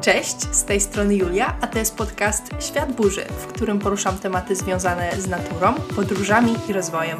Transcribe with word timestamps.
Cześć, 0.00 0.54
z 0.54 0.64
tej 0.64 0.80
strony 0.80 1.14
Julia, 1.14 1.56
a 1.60 1.66
to 1.66 1.78
jest 1.78 1.96
podcast 1.96 2.42
Świat 2.60 2.92
Burzy, 2.92 3.24
w 3.24 3.46
którym 3.46 3.78
poruszam 3.78 4.18
tematy 4.18 4.56
związane 4.56 5.12
z 5.20 5.28
naturą, 5.28 5.74
podróżami 5.96 6.54
i 6.68 6.72
rozwojem. 6.72 7.18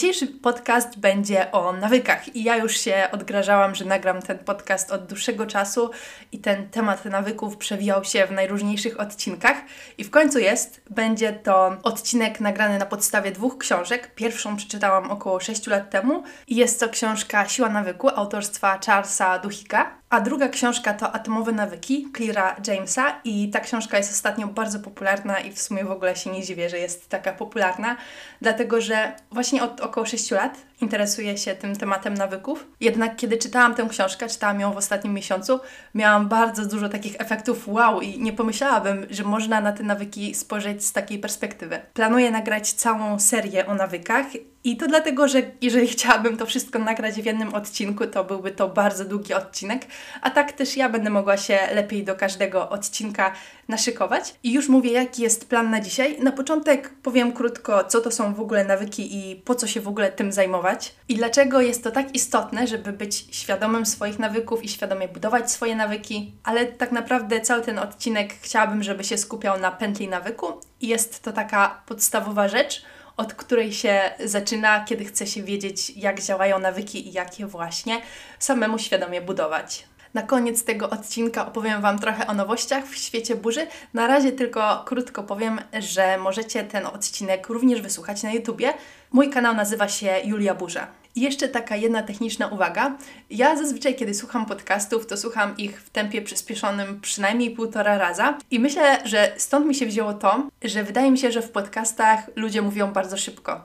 Dzisiejszy 0.00 0.26
podcast 0.26 0.98
będzie 0.98 1.52
o 1.52 1.72
nawykach 1.72 2.36
i 2.36 2.44
ja 2.44 2.56
już 2.56 2.76
się 2.76 3.08
odgrażałam, 3.12 3.74
że 3.74 3.84
nagram 3.84 4.22
ten 4.22 4.38
podcast 4.38 4.92
od 4.92 5.06
dłuższego 5.06 5.46
czasu 5.46 5.90
i 6.32 6.38
ten 6.38 6.68
temat 6.68 7.04
nawyków 7.04 7.56
przewijał 7.56 8.04
się 8.04 8.26
w 8.26 8.32
najróżniejszych 8.32 9.00
odcinkach 9.00 9.56
i 9.98 10.04
w 10.04 10.10
końcu 10.10 10.38
jest. 10.38 10.80
Będzie 10.90 11.32
to 11.32 11.76
odcinek 11.82 12.40
nagrany 12.40 12.78
na 12.78 12.86
podstawie 12.86 13.30
dwóch 13.30 13.58
książek. 13.58 14.14
Pierwszą 14.14 14.56
przeczytałam 14.56 15.10
około 15.10 15.40
6 15.40 15.66
lat 15.66 15.90
temu 15.90 16.22
i 16.48 16.56
jest 16.56 16.80
to 16.80 16.88
książka 16.88 17.48
Siła 17.48 17.68
nawyku 17.68 18.08
autorstwa 18.08 18.78
Charlesa 18.86 19.38
Duhika. 19.38 19.99
A 20.10 20.20
druga 20.20 20.48
książka 20.48 20.94
to 20.94 21.12
Atomowe 21.12 21.52
nawyki 21.52 22.08
Cleara 22.16 22.56
Jamesa 22.66 23.20
i 23.24 23.50
ta 23.50 23.60
książka 23.60 23.96
jest 23.96 24.12
ostatnio 24.12 24.46
bardzo 24.46 24.80
popularna 24.80 25.40
i 25.40 25.52
w 25.52 25.62
sumie 25.62 25.84
w 25.84 25.90
ogóle 25.90 26.16
się 26.16 26.30
nie 26.30 26.42
dziwię, 26.42 26.70
że 26.70 26.78
jest 26.78 27.08
taka 27.08 27.32
popularna, 27.32 27.96
dlatego 28.40 28.80
że 28.80 29.12
właśnie 29.30 29.62
od 29.62 29.80
około 29.80 30.06
6 30.06 30.30
lat 30.30 30.58
interesuję 30.80 31.38
się 31.38 31.54
tym 31.54 31.76
tematem 31.76 32.14
nawyków. 32.14 32.66
Jednak 32.80 33.16
kiedy 33.16 33.38
czytałam 33.38 33.74
tę 33.74 33.86
książkę, 33.90 34.28
czytałam 34.28 34.60
ją 34.60 34.72
w 34.72 34.76
ostatnim 34.76 35.14
miesiącu, 35.14 35.60
miałam 35.94 36.28
bardzo 36.28 36.66
dużo 36.66 36.88
takich 36.88 37.20
efektów 37.20 37.68
wow 37.68 38.00
i 38.00 38.20
nie 38.20 38.32
pomyślałabym, 38.32 39.06
że 39.10 39.24
można 39.24 39.60
na 39.60 39.72
te 39.72 39.82
nawyki 39.82 40.34
spojrzeć 40.34 40.84
z 40.84 40.92
takiej 40.92 41.18
perspektywy. 41.18 41.80
Planuję 41.94 42.30
nagrać 42.30 42.72
całą 42.72 43.18
serię 43.18 43.66
o 43.66 43.74
nawykach 43.74 44.26
i 44.64 44.76
to 44.76 44.88
dlatego, 44.88 45.28
że 45.28 45.42
jeżeli 45.60 45.88
chciałabym 45.96 46.36
to 46.36 46.46
wszystko 46.46 46.78
nagrać 46.78 47.14
w 47.14 47.26
jednym 47.26 47.54
odcinku, 47.54 48.06
to 48.06 48.24
byłby 48.24 48.50
to 48.50 48.68
bardzo 48.68 49.04
długi 49.04 49.34
odcinek, 49.34 49.86
a 50.22 50.30
tak 50.30 50.52
też 50.52 50.76
ja 50.76 50.88
będę 50.88 51.10
mogła 51.10 51.36
się 51.36 51.58
lepiej 51.74 52.04
do 52.04 52.16
każdego 52.16 52.68
odcinka 52.68 53.32
naszykować. 53.68 54.34
I 54.42 54.52
już 54.52 54.68
mówię, 54.68 54.92
jaki 54.92 55.22
jest 55.22 55.48
plan 55.48 55.70
na 55.70 55.80
dzisiaj. 55.80 56.20
Na 56.20 56.32
początek 56.32 56.90
powiem 57.02 57.32
krótko, 57.32 57.84
co 57.84 58.00
to 58.00 58.10
są 58.10 58.34
w 58.34 58.40
ogóle 58.40 58.64
nawyki 58.64 59.16
i 59.16 59.36
po 59.36 59.54
co 59.54 59.66
się 59.66 59.80
w 59.80 59.88
ogóle 59.88 60.12
tym 60.12 60.32
zajmować. 60.32 60.94
I 61.08 61.14
dlaczego 61.14 61.60
jest 61.60 61.84
to 61.84 61.90
tak 61.90 62.14
istotne, 62.14 62.66
żeby 62.66 62.92
być 62.92 63.26
świadomym 63.30 63.86
swoich 63.86 64.18
nawyków 64.18 64.64
i 64.64 64.68
świadomie 64.68 65.08
budować 65.08 65.52
swoje 65.52 65.76
nawyki. 65.76 66.32
Ale 66.44 66.66
tak 66.66 66.92
naprawdę 66.92 67.40
cały 67.40 67.62
ten 67.62 67.78
odcinek 67.78 68.34
chciałabym, 68.40 68.82
żeby 68.82 69.04
się 69.04 69.18
skupiał 69.18 69.60
na 69.60 69.70
pętli 69.70 70.08
nawyku. 70.08 70.46
I 70.80 70.88
jest 70.88 71.22
to 71.22 71.32
taka 71.32 71.82
podstawowa 71.86 72.48
rzecz, 72.48 72.82
od 73.20 73.34
której 73.34 73.72
się 73.72 74.10
zaczyna, 74.24 74.84
kiedy 74.84 75.04
chce 75.04 75.26
się 75.26 75.42
wiedzieć, 75.42 75.90
jak 75.90 76.22
działają 76.22 76.58
nawyki 76.58 77.08
i 77.08 77.12
jak 77.12 77.38
je 77.38 77.46
właśnie 77.46 78.00
samemu 78.38 78.78
świadomie 78.78 79.20
budować. 79.20 79.84
Na 80.14 80.22
koniec 80.22 80.64
tego 80.64 80.90
odcinka 80.90 81.46
opowiem 81.46 81.82
Wam 81.82 81.98
trochę 81.98 82.26
o 82.26 82.34
nowościach 82.34 82.86
w 82.86 82.96
świecie 82.96 83.36
burzy. 83.36 83.66
Na 83.94 84.06
razie 84.06 84.32
tylko 84.32 84.84
krótko 84.86 85.22
powiem, 85.22 85.60
że 85.80 86.18
możecie 86.18 86.64
ten 86.64 86.86
odcinek 86.86 87.48
również 87.48 87.82
wysłuchać 87.82 88.22
na 88.22 88.32
YouTubie. 88.32 88.74
Mój 89.12 89.30
kanał 89.30 89.54
nazywa 89.54 89.88
się 89.88 90.20
Julia 90.24 90.54
Burza. 90.54 90.86
I 91.14 91.20
jeszcze 91.20 91.48
taka 91.48 91.76
jedna 91.76 92.02
techniczna 92.02 92.46
uwaga. 92.46 92.96
Ja 93.30 93.56
zazwyczaj, 93.56 93.94
kiedy 93.94 94.14
słucham 94.14 94.46
podcastów, 94.46 95.06
to 95.06 95.16
słucham 95.16 95.56
ich 95.56 95.82
w 95.82 95.90
tempie 95.90 96.22
przyspieszonym 96.22 97.00
przynajmniej 97.00 97.50
półtora 97.50 97.98
raza. 97.98 98.38
I 98.50 98.60
myślę, 98.60 98.98
że 99.04 99.32
stąd 99.36 99.66
mi 99.66 99.74
się 99.74 99.86
wzięło 99.86 100.14
to, 100.14 100.48
że 100.62 100.84
wydaje 100.84 101.10
mi 101.10 101.18
się, 101.18 101.32
że 101.32 101.42
w 101.42 101.50
podcastach 101.50 102.30
ludzie 102.36 102.62
mówią 102.62 102.92
bardzo 102.92 103.16
szybko. 103.16 103.60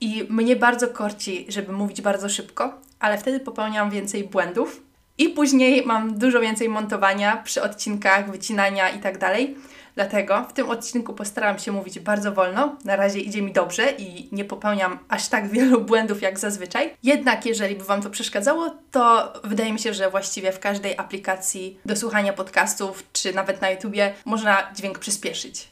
I 0.00 0.26
mnie 0.28 0.56
bardzo 0.56 0.88
korci, 0.88 1.46
żeby 1.48 1.72
mówić 1.72 2.00
bardzo 2.02 2.28
szybko, 2.28 2.72
ale 3.00 3.18
wtedy 3.18 3.40
popełniam 3.40 3.90
więcej 3.90 4.24
błędów. 4.24 4.82
I 5.18 5.28
później 5.28 5.86
mam 5.86 6.18
dużo 6.18 6.40
więcej 6.40 6.68
montowania 6.68 7.36
przy 7.36 7.62
odcinkach, 7.62 8.30
wycinania 8.30 8.88
i 8.88 8.98
tak 8.98 9.18
dalej. 9.18 9.56
Dlatego 9.98 10.44
w 10.50 10.52
tym 10.52 10.70
odcinku 10.70 11.14
postaram 11.14 11.58
się 11.58 11.72
mówić 11.72 12.00
bardzo 12.00 12.32
wolno. 12.32 12.76
Na 12.84 12.96
razie 12.96 13.20
idzie 13.20 13.42
mi 13.42 13.52
dobrze 13.52 13.92
i 13.98 14.28
nie 14.32 14.44
popełniam 14.44 14.98
aż 15.08 15.28
tak 15.28 15.48
wielu 15.48 15.80
błędów 15.90 16.22
jak 16.22 16.38
zazwyczaj. 16.38 16.94
Jednak 17.02 17.46
jeżeli 17.46 17.76
by 17.76 17.84
Wam 17.84 18.02
to 18.02 18.10
przeszkadzało, 18.10 18.70
to 18.90 19.32
wydaje 19.44 19.72
mi 19.72 19.78
się, 19.78 19.94
że 19.94 20.10
właściwie 20.10 20.52
w 20.52 20.58
każdej 20.58 20.98
aplikacji 20.98 21.80
do 21.84 21.96
słuchania 21.96 22.32
podcastów, 22.32 23.04
czy 23.12 23.34
nawet 23.34 23.60
na 23.60 23.70
YouTubie 23.70 24.14
można 24.24 24.72
dźwięk 24.74 24.98
przyspieszyć. 24.98 25.68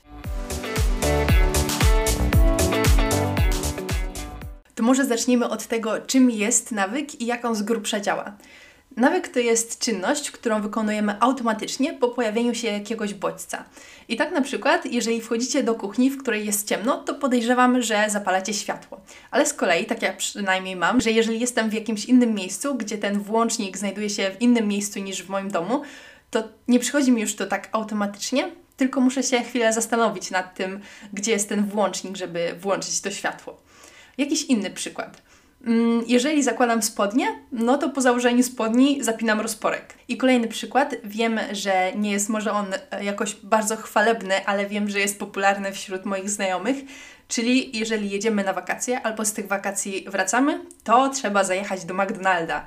To 4.75 4.83
może 4.83 5.05
zacznijmy 5.05 5.49
od 5.49 5.67
tego, 5.67 6.01
czym 6.01 6.31
jest 6.31 6.73
nawyk 6.73 7.21
i 7.21 7.27
jak 7.27 7.45
on 7.45 7.55
z 7.55 7.63
grubsza 7.63 8.01
działa. 8.01 8.33
Nawyk 8.97 9.29
to 9.29 9.39
jest 9.39 9.79
czynność, 9.79 10.31
którą 10.31 10.63
wykonujemy 10.63 11.21
automatycznie 11.21 11.93
po 11.93 12.09
pojawieniu 12.09 12.55
się 12.55 12.69
jakiegoś 12.69 13.15
bodźca. 13.15 13.65
I 14.09 14.17
tak 14.17 14.33
na 14.33 14.41
przykład, 14.41 14.87
jeżeli 14.87 15.21
wchodzicie 15.21 15.63
do 15.63 15.75
kuchni, 15.75 16.11
w 16.11 16.23
której 16.23 16.47
jest 16.47 16.69
ciemno, 16.69 16.97
to 16.97 17.15
podejrzewam, 17.15 17.83
że 17.83 18.05
zapalacie 18.09 18.55
światło. 18.55 19.01
Ale 19.31 19.47
z 19.47 19.55
kolei, 19.55 19.87
tak 19.87 20.03
ja 20.03 20.13
przynajmniej 20.13 20.77
mam, 20.77 21.01
że 21.01 21.11
jeżeli 21.11 21.41
jestem 21.41 21.71
w 21.71 21.73
jakimś 21.73 22.05
innym 22.05 22.35
miejscu, 22.35 22.75
gdzie 22.75 22.99
ten 22.99 23.21
włącznik 23.21 23.79
znajduje 23.79 24.11
się 24.11 24.31
w 24.31 24.43
innym 24.43 24.69
miejscu 24.69 25.01
niż 25.01 25.23
w 25.23 25.29
moim 25.29 25.51
domu, 25.51 25.83
to 26.31 26.49
nie 26.69 26.79
przychodzi 26.79 27.13
mi 27.13 27.21
już 27.21 27.37
to 27.37 27.47
tak 27.47 27.69
automatycznie, 27.73 28.51
tylko 28.77 29.01
muszę 29.01 29.23
się 29.23 29.41
chwilę 29.41 29.73
zastanowić 29.73 30.31
nad 30.31 30.55
tym, 30.55 30.81
gdzie 31.13 31.33
jest 31.33 31.49
ten 31.49 31.67
włącznik, 31.67 32.17
żeby 32.17 32.55
włączyć 32.61 33.01
to 33.01 33.11
światło. 33.11 33.61
Jakiś 34.19 34.45
inny 34.45 34.71
przykład. 34.71 35.23
Mm, 35.67 36.05
jeżeli 36.07 36.43
zakładam 36.43 36.83
spodnie, 36.83 37.27
no 37.53 37.79
to 37.79 37.89
po 37.89 38.01
założeniu 38.01 38.43
spodni 38.43 39.05
zapinam 39.05 39.41
rozporek. 39.41 39.95
I 40.09 40.17
kolejny 40.17 40.49
przykład. 40.49 40.95
Wiem, 41.05 41.41
że 41.53 41.93
nie 41.97 42.13
jest 42.13 42.29
może 42.29 42.53
on 42.53 42.67
e, 42.91 43.05
jakoś 43.05 43.35
bardzo 43.35 43.77
chwalebny, 43.77 44.47
ale 44.47 44.67
wiem, 44.67 44.89
że 44.89 45.01
jest 45.01 45.19
popularny 45.19 45.73
wśród 45.73 46.05
moich 46.05 46.31
znajomych. 46.31 46.77
Czyli 47.29 47.79
jeżeli 47.79 48.11
jedziemy 48.11 48.45
na 48.45 48.53
wakacje 48.53 49.03
albo 49.03 49.25
z 49.25 49.33
tych 49.33 49.49
wakacji 49.49 50.05
wracamy, 50.09 50.61
to 50.85 51.09
trzeba 51.09 51.45
zajechać 51.45 51.85
do 51.85 51.95
McDonalda. 51.95 52.65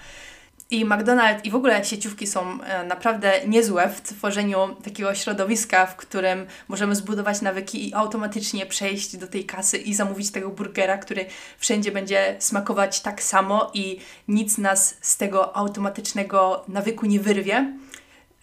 I 0.72 0.86
McDonald's 0.86 1.40
i 1.44 1.52
w 1.52 1.56
ogóle 1.56 1.86
sieciówki 1.86 2.28
są 2.28 2.64
e, 2.64 2.84
naprawdę 2.84 3.34
niezłe 3.48 3.90
w 3.90 4.02
tworzeniu 4.02 4.76
takiego 4.84 5.16
środowiska, 5.16 5.86
w 5.86 5.96
którym 5.96 6.46
możemy 6.68 6.96
zbudować 6.96 7.42
nawyki 7.42 7.90
i 7.90 7.94
automatycznie 7.94 8.66
przejść 8.66 9.18
do 9.18 9.28
tej 9.28 9.46
kasy 9.46 9.78
i 9.78 9.94
zamówić 9.94 10.32
tego 10.32 10.50
burgera, 10.50 10.98
który 10.98 11.26
wszędzie 11.58 11.92
będzie 11.92 12.36
smakować 12.40 13.02
tak 13.02 13.24
samo 13.24 13.72
i 13.74 14.00
nic 14.28 14.58
nas 14.58 14.98
z 15.02 15.18
tego 15.18 15.58
automatycznego 15.58 16.64
nawyku 16.68 17.06
nie 17.06 17.20
wyrwie. 17.20 17.74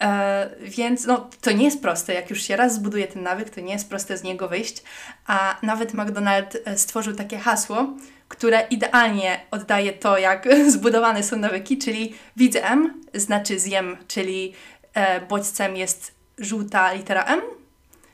E, 0.01 0.49
więc 0.61 1.05
no, 1.05 1.29
to 1.41 1.51
nie 1.51 1.65
jest 1.65 1.81
proste. 1.81 2.13
Jak 2.13 2.29
już 2.29 2.41
się 2.41 2.55
raz 2.55 2.75
zbuduje 2.75 3.07
ten 3.07 3.23
nawyk, 3.23 3.49
to 3.49 3.61
nie 3.61 3.73
jest 3.73 3.89
proste 3.89 4.17
z 4.17 4.23
niego 4.23 4.47
wyjść. 4.47 4.83
A 5.27 5.57
nawet 5.63 5.93
McDonald's 5.93 6.57
e, 6.65 6.77
stworzył 6.77 7.13
takie 7.15 7.37
hasło, 7.37 7.87
które 8.27 8.67
idealnie 8.69 9.39
oddaje 9.51 9.93
to, 9.93 10.17
jak 10.17 10.47
zbudowane 10.73 11.23
są 11.23 11.37
nawyki, 11.37 11.77
czyli 11.77 12.13
widzę 12.35 12.69
M, 12.69 13.01
znaczy 13.13 13.59
zjem, 13.59 13.97
czyli 14.07 14.53
e, 14.93 15.21
bodźcem 15.21 15.75
jest 15.75 16.11
żółta 16.37 16.93
litera 16.93 17.23
M, 17.23 17.41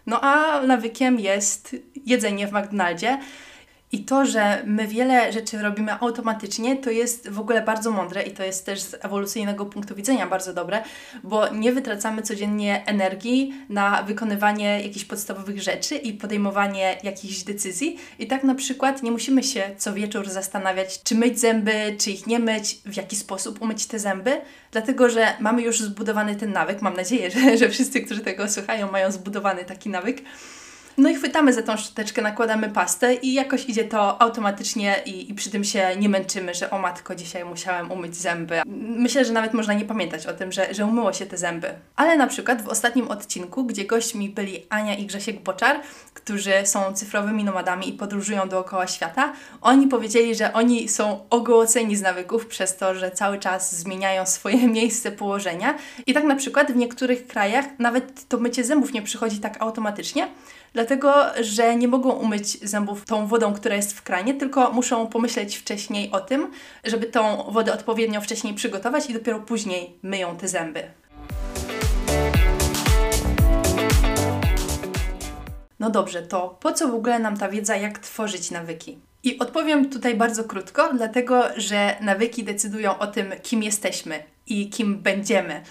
no 0.06 0.22
a 0.22 0.62
nawykiem 0.62 1.20
jest 1.20 1.76
jedzenie 2.06 2.48
w 2.48 2.52
McDonaldzie. 2.52 3.20
I 3.94 4.06
to, 4.06 4.26
że 4.26 4.64
my 4.66 4.88
wiele 4.88 5.34
rzeczy 5.34 5.62
robimy 5.62 5.94
automatycznie, 6.00 6.76
to 6.76 6.92
jest 6.92 7.30
w 7.30 7.40
ogóle 7.40 7.62
bardzo 7.62 7.92
mądre 7.92 8.24
i 8.24 8.31
to 8.31 8.44
jest 8.44 8.66
też 8.66 8.81
z 8.81 8.96
ewolucyjnego 9.06 9.66
punktu 9.66 9.96
widzenia 9.96 10.28
bardzo 10.28 10.54
dobre, 10.54 10.84
bo 11.24 11.50
nie 11.50 11.72
wytracamy 11.72 12.22
codziennie 12.22 12.84
energii 12.86 13.54
na 13.70 14.04
wykonywanie 14.04 14.81
jakichś 14.81 15.06
podstawowych 15.06 15.62
rzeczy 15.62 15.96
i 15.96 16.14
podejmowanie 16.14 16.98
jakichś 17.04 17.44
decyzji. 17.44 17.98
I 18.19 18.28
tak 18.28 18.44
na 18.44 18.56
przykład 18.56 19.04
nie 19.04 19.12
musimy 19.12 19.44
się 19.44 19.63
co 19.78 19.94
wieczór 19.94 20.30
zastanawiać, 20.30 21.04
czy 21.04 21.16
myć 21.16 21.40
zęby, 21.40 21.95
czy 22.00 22.12
ich 22.12 22.28
nie 22.28 22.40
myć, 22.40 22.80
w 22.86 22.95
jaki 22.98 23.16
sposób 23.16 23.62
umyć 23.62 23.86
te 23.86 24.00
zęby, 24.00 24.42
dlatego 24.72 25.10
że 25.10 25.28
mamy 25.40 25.62
już 25.62 25.80
zbudowany 25.80 26.36
ten 26.36 26.51
nawyk. 26.51 26.81
Mam 26.81 26.95
nadzieję, 26.95 27.31
że, 27.31 27.57
że 27.57 27.69
wszyscy, 27.69 28.01
którzy 28.01 28.22
tego 28.22 28.50
słuchają, 28.50 28.92
mają 28.92 29.12
zbudowany 29.12 29.66
taki 29.66 29.90
nawyk 29.90 30.22
No 30.98 31.10
i 31.10 31.16
chwytamy 31.16 31.54
za 31.54 31.62
tą 31.62 31.78
szczoteczkę, 31.78 32.22
nakładamy 32.22 32.69
pastę 32.69 33.13
i 33.13 33.34
jakoś 33.34 33.69
idzie 33.69 33.84
to 33.84 34.22
automatycznie 34.22 34.95
i, 35.06 35.31
i 35.31 35.34
przy 35.34 35.50
tym 35.50 35.63
się 35.63 35.95
nie 36.00 36.10
męczymy, 36.10 36.54
że 36.54 36.69
o 36.69 36.80
matko, 36.80 37.16
dzisiaj 37.16 37.45
musiałem 37.45 37.92
umyć 37.92 38.16
zęby. 38.16 38.62
Myślę, 38.98 39.25
że 39.25 39.34
nawet 39.34 39.54
można 39.54 39.74
nie 39.74 39.86
pamiętać 39.86 40.28
o 40.28 40.34
tym, 40.34 40.51
że, 40.51 40.74
że 40.74 40.86
umyło 40.86 41.13
się 41.13 41.25
te 41.25 41.38
zęby. 41.38 41.69
Ale 41.95 42.18
na 42.18 42.28
przykład 42.28 42.62
w 42.62 42.68
ostatnim 42.68 43.07
odcinku, 43.07 43.63
gdzie 43.63 43.86
gośćmi 43.86 44.30
byli 44.30 44.66
Ania 44.69 44.95
i 44.95 45.06
Grzesiek 45.06 45.42
Boczar, 45.42 45.80
którzy 46.13 46.54
są 46.63 46.94
cyfrowymi 46.94 47.44
nomadami 47.44 47.90
i 47.90 47.94
podróżują 47.94 48.50
dookoła 48.50 48.88
świata, 48.88 49.34
oni 49.62 49.88
powiedzieli, 49.88 50.36
że 50.36 50.54
oni 50.54 50.90
są 50.90 51.19
ogołoceni 51.30 51.95
z 51.95 52.01
nawyków 52.01 52.48
przez 52.48 52.78
to, 52.78 52.95
że 52.95 53.12
cały 53.12 53.40
czas 53.40 53.75
zmieniają 53.75 54.25
swoje 54.25 54.68
miejsce 54.78 55.12
położenia. 55.12 55.75
I 56.06 56.13
tak 56.13 56.24
na 56.24 56.36
przykład 56.36 56.72
w 56.72 56.75
niektórych 56.75 57.28
krajach 57.28 57.66
nawet 57.80 58.28
to 58.28 58.38
mycie 58.38 58.63
zębów 58.63 58.94
nie 58.94 59.01
przychodzi 59.01 59.40
tak 59.40 59.62
automatycznie, 59.62 60.28
dlatego 60.74 61.14
że 61.42 61.75
nie 61.75 61.88
mogą 61.88 62.12
umyć 62.12 62.70
zębów 62.70 63.06
tą 63.06 63.28
wodą, 63.28 63.54
która 63.54 63.75
jest 63.75 63.94
w 63.94 64.02
kranie, 64.02 64.34
tylko 64.34 64.72
muszą 64.72 65.08
pomyśleć 65.08 65.58
wcześniej 65.58 66.12
o 66.12 66.20
tym, 66.20 66.52
żeby 66.84 67.06
tą 67.06 67.44
wodę 67.52 67.74
odpowiednio 67.74 68.22
wcześniej 68.22 68.54
przygotować 68.54 69.10
i 69.10 69.14
dopiero 69.14 69.40
później 69.40 70.00
myją 70.04 70.38
te 70.38 70.48
zęby. 70.48 70.84
No 75.80 75.90
dobrze, 75.90 76.22
to 76.22 76.58
po 76.60 76.72
co 76.72 76.88
w 76.88 76.96
ogóle 76.96 77.19
nam 77.19 77.38
ta 77.38 77.50
wiedza, 77.50 77.76
jak 77.76 78.00
tworzyć 78.00 78.52
nawyki? 78.52 79.00
I 79.24 79.40
odpowiem 79.40 79.90
tutaj 79.90 80.16
bardzo 80.16 80.44
krótko, 80.44 80.94
dlatego 80.94 81.44
że 81.58 81.96
nawyki 82.02 82.44
decydują 82.44 82.98
o 82.98 83.08
tym, 83.08 83.34
kim 83.44 83.64
jesteśmy 83.64 84.24
i 84.48 84.69
kim 84.69 84.98
będziemy. 84.98 85.62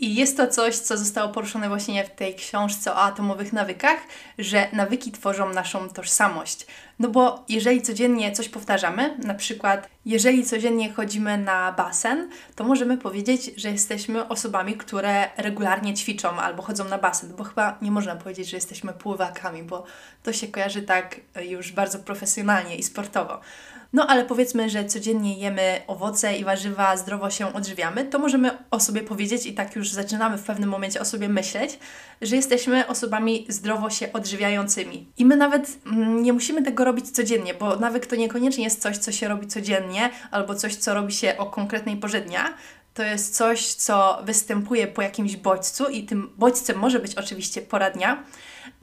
I 0.00 0.14
jest 0.14 0.36
to 0.36 0.46
coś, 0.46 0.76
co 0.76 0.96
zostało 0.96 1.28
poruszone 1.28 1.68
właśnie 1.68 2.04
w 2.04 2.10
tej 2.10 2.34
książce 2.34 2.92
o 2.92 2.96
atomowych 2.96 3.52
nawykach, 3.52 3.98
że 4.38 4.68
nawyki 4.72 5.12
tworzą 5.12 5.52
naszą 5.52 5.88
tożsamość. 5.88 6.66
No 6.98 7.08
bo 7.08 7.44
jeżeli 7.48 7.82
codziennie 7.82 8.32
coś 8.32 8.48
powtarzamy, 8.48 9.16
na 9.18 9.34
przykład 9.34 9.88
jeżeli 10.04 10.44
codziennie 10.44 10.92
chodzimy 10.92 11.38
na 11.38 11.72
basen, 11.72 12.28
to 12.54 12.64
możemy 12.64 12.98
powiedzieć, 12.98 13.50
że 13.56 13.70
jesteśmy 13.70 14.28
osobami, 14.28 14.74
które 14.74 15.28
regularnie 15.36 15.94
ćwiczą 15.94 16.28
albo 16.28 16.62
chodzą 16.62 16.84
na 16.84 16.98
basen, 16.98 17.32
bo 17.36 17.44
chyba 17.44 17.78
nie 17.82 17.90
można 17.90 18.16
powiedzieć, 18.16 18.48
że 18.48 18.56
jesteśmy 18.56 18.92
pływakami, 18.92 19.62
bo 19.62 19.84
to 20.22 20.32
się 20.32 20.48
kojarzy 20.48 20.82
tak 20.82 21.20
już 21.42 21.72
bardzo 21.72 21.98
profesjonalnie 21.98 22.76
i 22.76 22.82
sportowo. 22.82 23.40
No 23.92 24.06
ale 24.06 24.24
powiedzmy, 24.24 24.70
że 24.70 24.84
codziennie 24.84 25.38
jemy 25.38 25.80
owoce 25.86 26.36
i 26.36 26.44
warzywa, 26.44 26.96
zdrowo 26.96 27.30
się 27.30 27.54
odżywiamy, 27.54 28.04
to 28.04 28.18
możemy 28.18 28.50
o 28.70 28.80
sobie 28.80 29.02
powiedzieć 29.02 29.46
i 29.46 29.54
tak 29.54 29.76
już 29.76 29.90
zaczynamy 29.90 30.38
w 30.38 30.42
pewnym 30.42 30.68
momencie 30.68 31.00
o 31.00 31.04
sobie 31.04 31.28
myśleć, 31.28 31.78
że 32.22 32.36
jesteśmy 32.36 32.86
osobami 32.86 33.46
zdrowo 33.48 33.90
się 33.90 34.12
odżywiającymi. 34.12 35.06
I 35.18 35.26
my 35.26 35.36
nawet 35.36 35.78
mm, 35.86 36.22
nie 36.22 36.32
musimy 36.32 36.62
tego 36.62 36.84
robić 36.84 37.10
codziennie, 37.10 37.54
bo 37.54 37.76
nawyk 37.76 38.06
to 38.06 38.16
niekoniecznie 38.16 38.64
jest 38.64 38.82
coś, 38.82 38.98
co 38.98 39.12
się 39.12 39.28
robi 39.28 39.46
codziennie 39.46 40.10
albo 40.30 40.54
coś, 40.54 40.76
co 40.76 40.94
robi 40.94 41.12
się 41.12 41.34
o 41.38 41.46
konkretnej 41.46 41.96
porze 41.96 42.20
dnia, 42.20 42.54
to 42.94 43.02
jest 43.02 43.36
coś, 43.36 43.74
co 43.74 44.18
występuje 44.24 44.86
po 44.86 45.02
jakimś 45.02 45.36
bodźcu 45.36 45.88
i 45.88 46.02
tym 46.02 46.30
bodźcem 46.36 46.78
może 46.78 46.98
być 46.98 47.14
oczywiście 47.14 47.62
pora 47.62 47.90
dnia. 47.90 48.24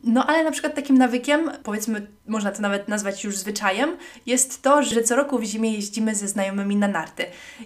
No 0.08 0.26
ale 0.26 0.44
na 0.44 0.52
przykład 0.52 0.76
takim 0.76 0.98
nawykiem, 0.98 1.52
powiedzmy, 1.64 2.08
można 2.28 2.52
to 2.52 2.62
nawet 2.62 2.88
nazwać 2.88 3.24
już 3.24 3.38
zwyczajem, 3.38 3.98
jest 4.26 4.62
to, 4.62 4.84
że 4.84 5.04
co 5.04 5.16
roku 5.16 5.40
w 5.40 5.44
zimie 5.44 5.74
jeździmy 5.74 6.16
ze 6.16 6.28
znajomymi 6.28 6.76
na 6.76 6.88
narty. 6.88 7.26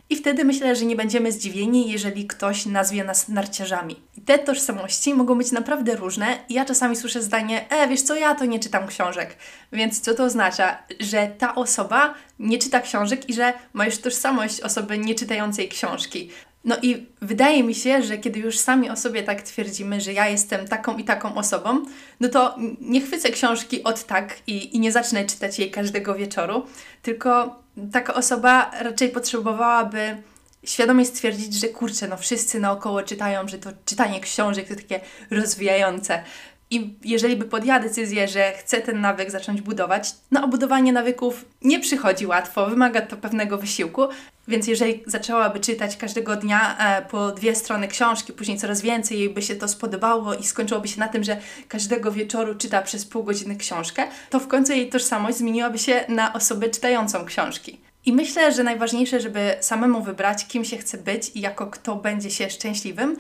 I 0.10 0.16
wtedy 0.16 0.46
myślę, 0.46 0.76
że 0.76 0.86
nie 0.86 0.96
będziemy 0.96 1.32
zdziwieni, 1.32 1.92
jeżeli 1.92 2.28
ktoś 2.28 2.66
nazwie 2.66 3.04
nas 3.04 3.30
narciarzami. 3.30 3.96
I 4.18 4.22
te 4.22 4.40
tożsamości 4.40 5.14
mogą 5.14 5.38
być 5.38 5.52
naprawdę 5.52 5.96
różne. 5.96 6.38
Ja 6.50 6.66
czasami 6.66 6.96
słyszę 6.96 7.22
zdanie, 7.22 7.70
e, 7.70 7.88
wiesz 7.88 8.02
co, 8.02 8.16
ja 8.16 8.36
to 8.36 8.46
nie 8.46 8.60
czytam 8.60 8.88
książek. 8.88 9.38
Więc 9.72 10.02
co 10.02 10.14
to 10.14 10.24
oznacza? 10.24 10.78
Że 11.00 11.28
ta 11.38 11.56
osoba 11.56 12.14
nie 12.40 12.58
czyta 12.58 12.80
książek 12.80 13.30
i 13.30 13.34
że 13.34 13.54
ma 13.74 13.86
już 13.86 13.98
tożsamość 13.98 14.62
osoby 14.62 14.98
nieczytającej 14.98 15.70
książki. 15.70 16.30
No 16.64 16.76
i 16.82 17.08
wydaje 17.22 17.64
mi 17.64 17.76
się, 17.76 18.04
że 18.04 18.18
kiedy 18.18 18.40
już 18.40 18.60
sami 18.60 18.90
o 18.90 18.96
sobie 18.96 19.24
tak 19.24 19.42
twierdzimy, 19.42 20.02
że 20.02 20.14
ja 20.14 20.30
jestem 20.30 20.68
taką 20.68 20.98
i 20.98 21.04
taką 21.04 21.36
osobą, 21.36 21.86
no 22.20 22.30
to 22.30 22.56
nie 22.82 23.02
chwycę 23.02 23.30
książki 23.30 23.84
od 23.84 24.04
tak 24.04 24.38
i, 24.48 24.76
i 24.76 24.80
nie 24.80 24.92
zacznę 24.92 25.26
czytać 25.26 25.60
jej 25.60 25.72
każdego 25.72 26.16
wieczoru, 26.16 26.66
tylko 27.02 27.60
taka 27.92 28.14
osoba 28.14 28.72
raczej 28.80 29.10
potrzebowałaby 29.10 30.18
świadomie 30.64 31.06
stwierdzić, 31.06 31.54
że 31.54 31.68
kurczę, 31.68 32.08
no 32.08 32.18
wszyscy 32.18 32.60
naokoło 32.60 33.04
czytają, 33.04 33.48
że 33.48 33.58
to 33.58 33.70
czytanie 33.86 34.20
książek 34.20 34.68
to 34.68 34.76
takie 34.76 35.00
rozwijające. 35.32 36.24
I 36.72 36.94
jeżeli 37.04 37.36
by 37.36 37.46
podjęła 37.46 37.80
decyzję, 37.80 38.28
że 38.28 38.52
chce 38.52 38.82
ten 38.82 39.02
nawyk 39.02 39.32
zacząć 39.32 39.62
budować, 39.62 40.16
no 40.32 40.48
budowanie 40.48 40.94
nawyków 40.94 41.46
nie 41.62 41.80
przychodzi 41.80 42.28
łatwo, 42.28 42.68
wymaga 42.68 43.02
to 43.02 43.18
pewnego 43.18 43.58
wysiłku, 43.58 44.02
więc 44.48 44.68
jeżeli 44.68 45.04
zaczęłaby 45.06 45.60
czytać 45.60 45.98
każdego 45.98 46.36
dnia 46.36 46.78
e, 46.78 47.02
po 47.02 47.32
dwie 47.32 47.56
strony 47.56 47.88
książki, 47.88 48.34
później 48.34 48.58
coraz 48.58 48.82
więcej 48.82 49.20
jej 49.20 49.30
by 49.30 49.42
się 49.42 49.56
to 49.56 49.68
spodobało 49.68 50.34
i 50.34 50.44
skończyłoby 50.44 50.88
się 50.88 51.00
na 51.00 51.08
tym, 51.08 51.24
że 51.24 51.38
każdego 51.68 52.12
wieczoru 52.12 52.56
czyta 52.56 52.82
przez 52.82 53.06
pół 53.06 53.24
godziny 53.24 53.56
książkę, 53.56 54.08
to 54.30 54.40
w 54.40 54.48
końcu 54.48 54.74
jej 54.74 54.90
tożsamość 54.90 55.38
zmieniłaby 55.38 55.80
się 55.80 56.06
na 56.10 56.34
osobę 56.34 56.70
czytającą 56.70 57.26
książki. 57.26 57.80
I 58.06 58.14
myślę, 58.14 58.52
że 58.52 58.64
najważniejsze, 58.64 59.20
żeby 59.20 59.56
samemu 59.60 60.02
wybrać, 60.02 60.48
kim 60.48 60.66
się 60.66 60.78
chce 60.78 60.98
być 60.98 61.32
i 61.36 61.42
jako 61.42 61.68
kto 61.68 61.96
będzie 61.96 62.32
się 62.32 62.50
szczęśliwym, 62.50 63.18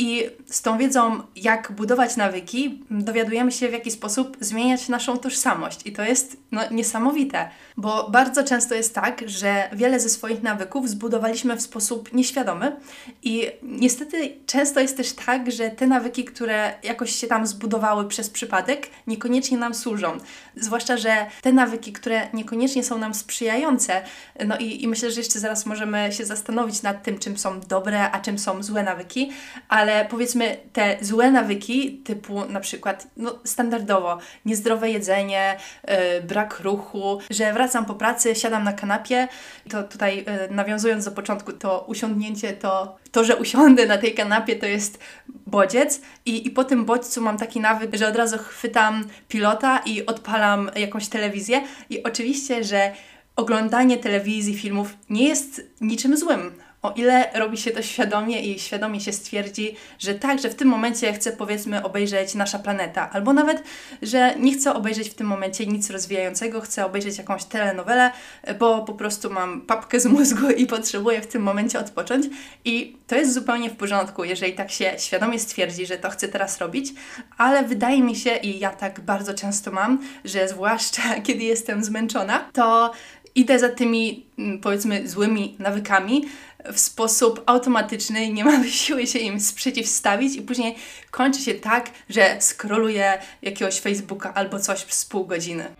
i 0.00 0.30
z 0.46 0.62
tą 0.62 0.78
wiedzą, 0.78 1.22
jak 1.36 1.72
budować 1.72 2.16
nawyki, 2.16 2.84
dowiadujemy 2.90 3.52
się, 3.52 3.68
w 3.68 3.72
jaki 3.72 3.90
sposób 3.90 4.36
zmieniać 4.40 4.88
naszą 4.88 5.18
tożsamość. 5.18 5.86
I 5.86 5.92
to 5.92 6.02
jest 6.02 6.36
no, 6.52 6.60
niesamowite, 6.70 7.50
bo 7.76 8.10
bardzo 8.10 8.44
często 8.44 8.74
jest 8.74 8.94
tak, 8.94 9.22
że 9.26 9.70
wiele 9.72 10.00
ze 10.00 10.08
swoich 10.08 10.42
nawyków 10.42 10.88
zbudowaliśmy 10.88 11.56
w 11.56 11.62
sposób 11.62 12.12
nieświadomy. 12.12 12.76
I 13.22 13.50
niestety 13.62 14.36
często 14.46 14.80
jest 14.80 14.96
też 14.96 15.12
tak, 15.12 15.52
że 15.52 15.70
te 15.70 15.86
nawyki, 15.86 16.24
które 16.24 16.74
jakoś 16.82 17.16
się 17.16 17.26
tam 17.26 17.46
zbudowały 17.46 18.08
przez 18.08 18.30
przypadek, 18.30 18.90
niekoniecznie 19.06 19.58
nam 19.58 19.74
służą. 19.74 20.18
Zwłaszcza, 20.56 20.96
że 20.96 21.26
te 21.42 21.52
nawyki, 21.52 21.92
które 21.92 22.28
niekoniecznie 22.32 22.84
są 22.84 22.98
nam 22.98 23.14
sprzyjające, 23.14 24.02
no 24.46 24.58
i, 24.58 24.82
i 24.82 24.88
myślę, 24.88 25.10
że 25.10 25.20
jeszcze 25.20 25.38
zaraz 25.38 25.66
możemy 25.66 26.12
się 26.12 26.24
zastanowić 26.24 26.82
nad 26.82 27.02
tym, 27.02 27.18
czym 27.18 27.38
są 27.38 27.60
dobre, 27.60 28.10
a 28.10 28.20
czym 28.20 28.38
są 28.38 28.62
złe 28.62 28.82
nawyki, 28.82 29.32
ale 29.68 29.89
ale 29.90 30.04
powiedzmy 30.04 30.56
te 30.72 30.96
złe 31.00 31.30
nawyki, 31.30 31.92
typu 32.04 32.44
na 32.44 32.60
przykład 32.60 33.06
no, 33.16 33.38
standardowo 33.44 34.18
niezdrowe 34.44 34.90
jedzenie, 34.90 35.56
yy, 35.88 35.94
brak 36.22 36.60
ruchu, 36.60 37.18
że 37.30 37.52
wracam 37.52 37.84
po 37.86 37.94
pracy, 37.94 38.34
siadam 38.34 38.64
na 38.64 38.72
kanapie, 38.72 39.28
to 39.70 39.82
tutaj 39.82 40.16
yy, 40.16 40.54
nawiązując 40.54 41.04
do 41.04 41.10
początku, 41.10 41.52
to 41.52 41.84
usiądnięcie, 41.88 42.52
to, 42.52 42.98
to, 43.10 43.24
że 43.24 43.36
usiądę 43.36 43.86
na 43.86 43.98
tej 43.98 44.14
kanapie, 44.14 44.56
to 44.56 44.66
jest 44.66 44.98
bodziec. 45.46 46.00
I, 46.26 46.46
i 46.46 46.50
po 46.50 46.64
tym 46.64 46.84
bodźcu 46.84 47.20
mam 47.20 47.38
taki 47.38 47.60
nawyk, 47.60 47.96
że 47.96 48.08
od 48.08 48.16
razu 48.16 48.38
chwytam 48.38 49.04
pilota 49.28 49.78
i 49.86 50.06
odpalam 50.06 50.70
jakąś 50.76 51.08
telewizję. 51.08 51.62
I 51.90 52.02
oczywiście, 52.02 52.64
że 52.64 52.92
oglądanie 53.36 53.98
telewizji, 53.98 54.58
filmów 54.58 54.96
nie 55.10 55.28
jest 55.28 55.62
niczym 55.80 56.16
złym 56.16 56.52
o 56.82 56.92
ile 56.96 57.30
robi 57.34 57.58
się 57.58 57.70
to 57.70 57.82
świadomie 57.82 58.40
i 58.40 58.58
świadomie 58.58 59.00
się 59.00 59.12
stwierdzi, 59.12 59.76
że 59.98 60.14
tak, 60.14 60.40
że 60.40 60.50
w 60.50 60.54
tym 60.54 60.68
momencie 60.68 61.12
chcę 61.12 61.32
powiedzmy 61.32 61.82
obejrzeć 61.82 62.34
Nasza 62.34 62.58
Planeta, 62.58 63.10
albo 63.10 63.32
nawet, 63.32 63.62
że 64.02 64.34
nie 64.38 64.54
chcę 64.54 64.74
obejrzeć 64.74 65.08
w 65.10 65.14
tym 65.14 65.26
momencie 65.26 65.66
nic 65.66 65.90
rozwijającego, 65.90 66.60
chcę 66.60 66.86
obejrzeć 66.86 67.18
jakąś 67.18 67.44
telenowelę, 67.44 68.12
bo 68.58 68.84
po 68.84 68.94
prostu 68.94 69.30
mam 69.30 69.60
papkę 69.60 70.00
z 70.00 70.06
mózgu 70.06 70.50
i 70.50 70.66
potrzebuję 70.66 71.20
w 71.20 71.26
tym 71.26 71.42
momencie 71.42 71.78
odpocząć 71.78 72.26
i 72.64 72.96
to 73.06 73.16
jest 73.16 73.34
zupełnie 73.34 73.70
w 73.70 73.76
porządku, 73.76 74.24
jeżeli 74.24 74.52
tak 74.52 74.70
się 74.70 74.92
świadomie 74.98 75.38
stwierdzi, 75.38 75.86
że 75.86 75.96
to 75.96 76.10
chcę 76.10 76.28
teraz 76.28 76.58
robić, 76.58 76.92
ale 77.38 77.62
wydaje 77.62 78.02
mi 78.02 78.16
się 78.16 78.36
i 78.36 78.58
ja 78.58 78.70
tak 78.70 79.00
bardzo 79.00 79.34
często 79.34 79.70
mam, 79.70 79.98
że 80.24 80.48
zwłaszcza 80.48 81.02
kiedy 81.26 81.44
jestem 81.44 81.84
zmęczona, 81.84 82.50
to 82.52 82.92
idę 83.34 83.58
za 83.58 83.68
tymi 83.68 84.26
mm, 84.38 84.60
powiedzmy 84.60 85.08
złymi 85.08 85.56
nawykami, 85.58 86.24
w 86.72 86.80
sposób 86.80 87.42
automatyczny, 87.46 88.32
nie 88.32 88.44
mamy 88.44 88.70
siły 88.82 89.06
się 89.06 89.18
im 89.18 89.40
sprzeciwstawić 89.40 90.36
i 90.36 90.42
później 90.42 90.76
kończy 91.10 91.40
się 91.40 91.54
tak, 91.54 91.90
że 92.08 92.36
skroluję 92.40 93.18
jakiegoś 93.42 93.80
Facebooka 93.80 94.34
albo 94.34 94.60
coś 94.60 94.84
przez 94.84 95.04
pół 95.04 95.26
godziny. 95.26 95.74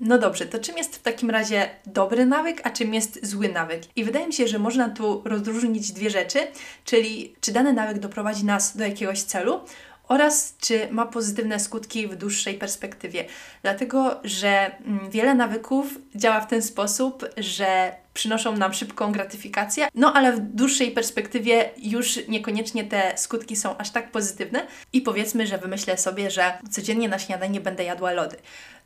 No 0.00 0.18
dobrze, 0.18 0.46
to 0.46 0.58
czym 0.58 0.76
jest 0.76 0.96
w 0.96 1.02
takim 1.02 1.30
razie 1.30 1.70
dobry 1.86 2.26
nawyk, 2.26 2.60
a 2.64 2.70
czym 2.70 2.94
jest 2.94 3.26
zły 3.26 3.48
nawyk? 3.48 3.82
I 3.96 4.04
wydaje 4.04 4.26
mi 4.26 4.32
się, 4.32 4.48
że 4.48 4.58
można 4.58 4.88
tu 4.88 5.22
rozróżnić 5.24 5.92
dwie 5.92 6.10
rzeczy, 6.10 6.38
czyli 6.84 7.34
czy 7.40 7.52
dany 7.52 7.72
nawyk 7.72 7.98
doprowadzi 7.98 8.44
nas 8.44 8.76
do 8.76 8.84
jakiegoś 8.84 9.22
celu 9.22 9.60
oraz 10.08 10.54
czy 10.60 10.88
ma 10.90 11.06
pozytywne 11.06 11.60
skutki 11.60 12.08
w 12.08 12.16
dłuższej 12.16 12.54
perspektywie. 12.54 13.24
Dlatego, 13.62 14.20
że 14.24 14.48
mm, 14.48 15.10
wiele 15.10 15.34
nawyków 15.34 15.98
działa 16.14 16.40
w 16.40 16.48
ten 16.48 16.62
sposób, 16.62 17.24
że 17.36 17.94
przynoszą 18.14 18.56
nam 18.56 18.74
szybką 18.74 19.12
gratyfikację, 19.12 19.88
no 19.94 20.12
ale 20.12 20.32
w 20.32 20.40
dłuższej 20.40 20.90
perspektywie 20.90 21.70
już 21.76 22.28
niekoniecznie 22.28 22.84
te 22.84 23.12
skutki 23.16 23.56
są 23.56 23.76
aż 23.76 23.90
tak 23.90 24.10
pozytywne 24.10 24.66
i 24.92 25.00
powiedzmy, 25.00 25.46
że 25.46 25.58
wymyślę 25.58 25.98
sobie, 25.98 26.30
że 26.30 26.58
codziennie 26.70 27.08
na 27.08 27.18
śniadanie 27.18 27.60
będę 27.60 27.84
jadła 27.84 28.12
lody. 28.12 28.36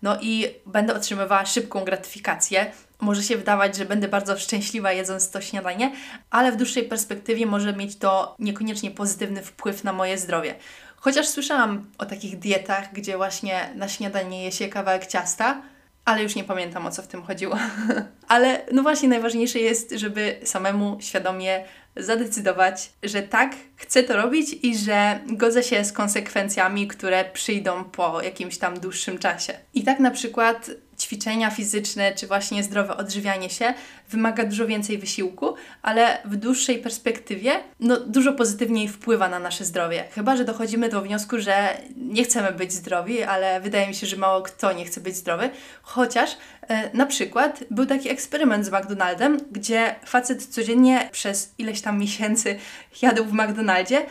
No 0.03 0.19
i 0.21 0.47
będę 0.67 0.95
otrzymywała 0.95 1.47
szybką 1.47 1.85
gratyfikację. 1.85 2.73
Może 3.01 3.23
się 3.23 3.37
wydawać, 3.37 3.77
że 3.77 3.85
będę 3.85 4.09
bardzo 4.09 4.39
szczęśliwa 4.39 4.93
jedząc 4.93 5.31
to 5.31 5.41
śniadanie, 5.41 5.93
ale 6.31 6.53
w 6.53 6.57
dłuższej 6.57 6.85
perspektywie 6.85 7.47
może 7.47 7.73
mieć 7.73 7.97
to 7.97 8.37
niekoniecznie 8.39 8.91
pozytywny 8.91 9.43
wpływ 9.43 9.85
na 9.85 9.93
moje 9.93 10.19
zdrowie. 10.19 10.55
Chociaż 11.01 11.29
słyszałam 11.29 11.91
o 11.99 12.07
takich 12.07 12.39
dietach, 12.39 12.93
gdzie 12.93 13.17
właśnie 13.17 13.71
na 13.75 13.89
śniadanie 13.89 14.45
je 14.45 14.53
się 14.53 14.69
kawałek 14.69 15.07
ciasta, 15.07 15.63
ale 16.05 16.23
już 16.23 16.35
nie 16.35 16.45
pamiętam 16.45 16.87
o 16.87 16.91
co 16.91 17.03
w 17.03 17.07
tym 17.07 17.23
chodziło. 17.23 17.59
ale 18.29 18.61
no 18.73 18.83
właśnie 18.83 19.09
najważniejsze 19.09 19.59
jest, 19.59 19.91
żeby 19.91 20.41
samemu 20.45 20.99
świadomie 21.01 21.65
zadecydować, 21.97 22.93
że 23.03 23.23
tak, 23.23 23.57
chcę 23.77 24.03
to 24.03 24.17
robić 24.17 24.57
i 24.63 24.79
że 24.79 25.21
godzę 25.27 25.63
się 25.63 25.85
z 25.85 25.93
konsekwencjami, 25.93 26.89
które 26.89 27.25
przyjdą 27.25 27.85
po 27.85 28.23
jakimś 28.23 28.59
tam 28.59 28.81
dłuższym 28.81 29.19
czasie. 29.19 29.55
I 29.75 29.83
tak 29.83 30.01
na 30.01 30.11
przykład 30.11 30.71
ćwiczenia 31.09 31.51
fizyczne 31.51 32.13
czy 32.15 32.27
właśnie 32.27 32.63
zdrowe 32.63 32.97
odżywianie 32.97 33.51
się 33.51 33.75
wymaga 34.11 34.45
dużo 34.45 34.67
więcej 34.67 34.99
wysiłku, 34.99 35.55
ale 35.83 36.19
w 36.25 36.37
dłuższej 36.37 36.79
perspektywie 36.79 37.53
no, 37.81 38.01
dużo 38.01 38.33
pozytywniej 38.33 38.89
wpływa 38.89 39.29
na 39.29 39.39
nasze 39.39 39.65
zdrowie. 39.65 40.05
Chyba, 40.15 40.37
że 40.37 40.45
dochodzimy 40.45 40.89
do 40.89 41.03
wniosku, 41.03 41.39
że 41.39 41.77
nie 41.97 42.25
chcemy 42.25 42.53
być 42.53 42.73
zdrowi, 42.73 43.23
ale 43.23 43.61
wydaje 43.61 43.89
mi 43.89 43.95
się, 43.95 44.07
że 44.07 44.17
mało 44.17 44.43
kto 44.43 44.73
nie 44.73 44.85
chce 44.85 45.01
być 45.01 45.17
zdrowy. 45.17 45.51
Chociaż 45.83 46.37
e, 46.69 46.97
na 46.97 47.07
przykład 47.07 47.65
był 47.71 47.87
taki 47.87 48.09
eksperyment 48.09 48.67
z 48.67 48.71
McDonaldem, 48.71 49.41
gdzie 49.53 49.95
facet 50.05 50.47
codziennie 50.47 51.09
przez 51.13 51.55
ileś 51.59 51.81
tam 51.81 51.99
miesięcy 51.99 52.59
jadł 53.03 53.25
w 53.25 53.33
McDonaldzie. 53.33 54.07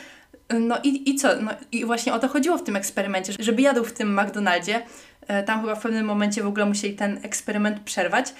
No 0.59 0.77
i, 0.83 1.09
i 1.09 1.15
co? 1.15 1.41
No 1.41 1.51
i 1.71 1.85
właśnie 1.85 2.13
o 2.13 2.19
to 2.19 2.27
chodziło 2.27 2.57
w 2.57 2.63
tym 2.63 2.75
eksperymencie, 2.75 3.33
żeby 3.39 3.61
jadł 3.61 3.83
w 3.83 3.93
tym 3.93 4.19
McDonaldzie 4.19 4.81
E, 5.27 5.43
tam 5.43 5.61
chyba 5.61 5.75
w 5.75 5.81
pewnym 5.81 6.05
momencie 6.05 6.43
w 6.43 6.47
ogóle 6.47 6.65
musieli 6.65 6.95
ten 6.95 7.19
eksperyment 7.23 7.79
przerwać. 7.79 8.33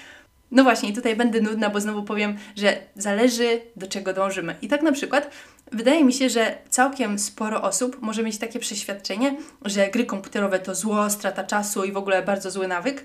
No 0.50 0.62
właśnie, 0.62 0.88
i 0.88 0.92
tutaj 0.92 1.16
będę 1.16 1.40
nudna, 1.40 1.70
bo 1.70 1.80
znowu 1.80 2.02
powiem, 2.02 2.36
że 2.56 2.76
zależy 2.96 3.60
do 3.76 3.86
czego 3.86 4.12
dążymy. 4.12 4.54
I 4.62 4.68
tak 4.68 4.82
na 4.82 4.92
przykład 4.92 5.30
wydaje 5.72 6.04
mi 6.04 6.12
się, 6.12 6.30
że 6.30 6.58
całkiem 6.68 7.18
sporo 7.18 7.62
osób 7.62 8.02
może 8.02 8.22
mieć 8.22 8.38
takie 8.38 8.58
przeświadczenie, 8.58 9.36
że 9.64 9.88
gry 9.88 10.06
komputerowe 10.06 10.58
to 10.58 10.74
zło, 10.74 11.10
strata 11.10 11.44
czasu 11.44 11.84
i 11.84 11.92
w 11.92 11.96
ogóle 11.96 12.22
bardzo 12.22 12.50
zły 12.50 12.68
nawyk, 12.68 13.04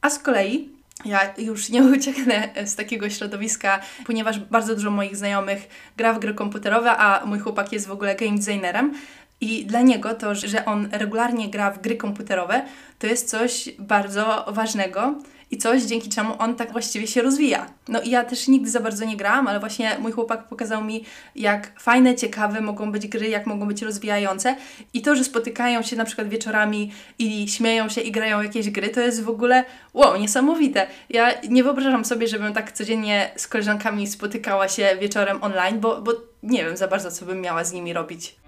a 0.00 0.10
z 0.10 0.18
kolei 0.18 0.68
ja 1.04 1.34
już 1.38 1.68
nie 1.68 1.82
ucieknę 1.96 2.48
z 2.64 2.76
takiego 2.76 3.10
środowiska, 3.10 3.80
ponieważ 4.06 4.38
bardzo 4.38 4.74
dużo 4.74 4.90
moich 4.90 5.16
znajomych 5.16 5.68
gra 5.96 6.12
w 6.12 6.18
gry 6.18 6.34
komputerowe, 6.34 6.90
a 6.90 7.26
mój 7.26 7.38
chłopak 7.38 7.72
jest 7.72 7.86
w 7.86 7.90
ogóle 7.90 8.14
game 8.14 8.38
designerem. 8.38 8.94
I 9.40 9.66
dla 9.66 9.80
niego 9.80 10.14
to, 10.14 10.34
że 10.34 10.64
on 10.64 10.88
regularnie 10.92 11.50
gra 11.50 11.70
w 11.70 11.80
gry 11.80 11.96
komputerowe, 11.96 12.62
to 12.98 13.06
jest 13.06 13.30
coś 13.30 13.68
bardzo 13.78 14.46
ważnego 14.48 15.14
i 15.52 15.58
coś, 15.58 15.82
dzięki 15.82 16.08
czemu 16.08 16.34
on 16.38 16.54
tak 16.54 16.72
właściwie 16.72 17.06
się 17.06 17.22
rozwija. 17.22 17.66
No 17.88 18.00
i 18.00 18.10
ja 18.10 18.24
też 18.24 18.48
nigdy 18.48 18.70
za 18.70 18.80
bardzo 18.80 19.04
nie 19.04 19.16
grałam, 19.16 19.46
ale 19.46 19.60
właśnie 19.60 19.96
mój 19.98 20.12
chłopak 20.12 20.48
pokazał 20.48 20.84
mi, 20.84 21.04
jak 21.36 21.80
fajne, 21.80 22.14
ciekawe 22.14 22.60
mogą 22.60 22.92
być 22.92 23.06
gry, 23.06 23.28
jak 23.28 23.46
mogą 23.46 23.66
być 23.66 23.82
rozwijające. 23.82 24.56
I 24.94 25.02
to, 25.02 25.16
że 25.16 25.24
spotykają 25.24 25.82
się 25.82 25.96
na 25.96 26.04
przykład 26.04 26.28
wieczorami 26.28 26.92
i 27.18 27.48
śmieją 27.48 27.88
się 27.88 28.00
i 28.00 28.12
grają 28.12 28.42
jakieś 28.42 28.70
gry, 28.70 28.88
to 28.88 29.00
jest 29.00 29.22
w 29.22 29.28
ogóle 29.28 29.64
wow, 29.94 30.16
niesamowite. 30.16 30.86
Ja 31.10 31.32
nie 31.48 31.64
wyobrażam 31.64 32.04
sobie, 32.04 32.28
żebym 32.28 32.52
tak 32.52 32.72
codziennie 32.72 33.30
z 33.36 33.48
koleżankami 33.48 34.06
spotykała 34.06 34.68
się 34.68 34.96
wieczorem 35.00 35.42
online, 35.42 35.80
bo, 35.80 36.02
bo 36.02 36.12
nie 36.42 36.64
wiem 36.64 36.76
za 36.76 36.88
bardzo, 36.88 37.10
co 37.10 37.26
bym 37.26 37.40
miała 37.40 37.64
z 37.64 37.72
nimi 37.72 37.92
robić. 37.92 38.41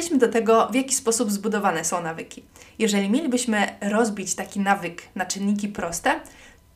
Przejdźmy 0.00 0.18
do 0.18 0.28
tego, 0.28 0.68
w 0.68 0.74
jaki 0.74 0.94
sposób 0.94 1.30
zbudowane 1.30 1.84
są 1.84 2.02
nawyki. 2.02 2.44
Jeżeli 2.78 3.10
mielibyśmy 3.10 3.76
rozbić 3.80 4.34
taki 4.34 4.60
nawyk 4.60 5.02
na 5.14 5.26
czynniki 5.26 5.68
proste, 5.68 6.20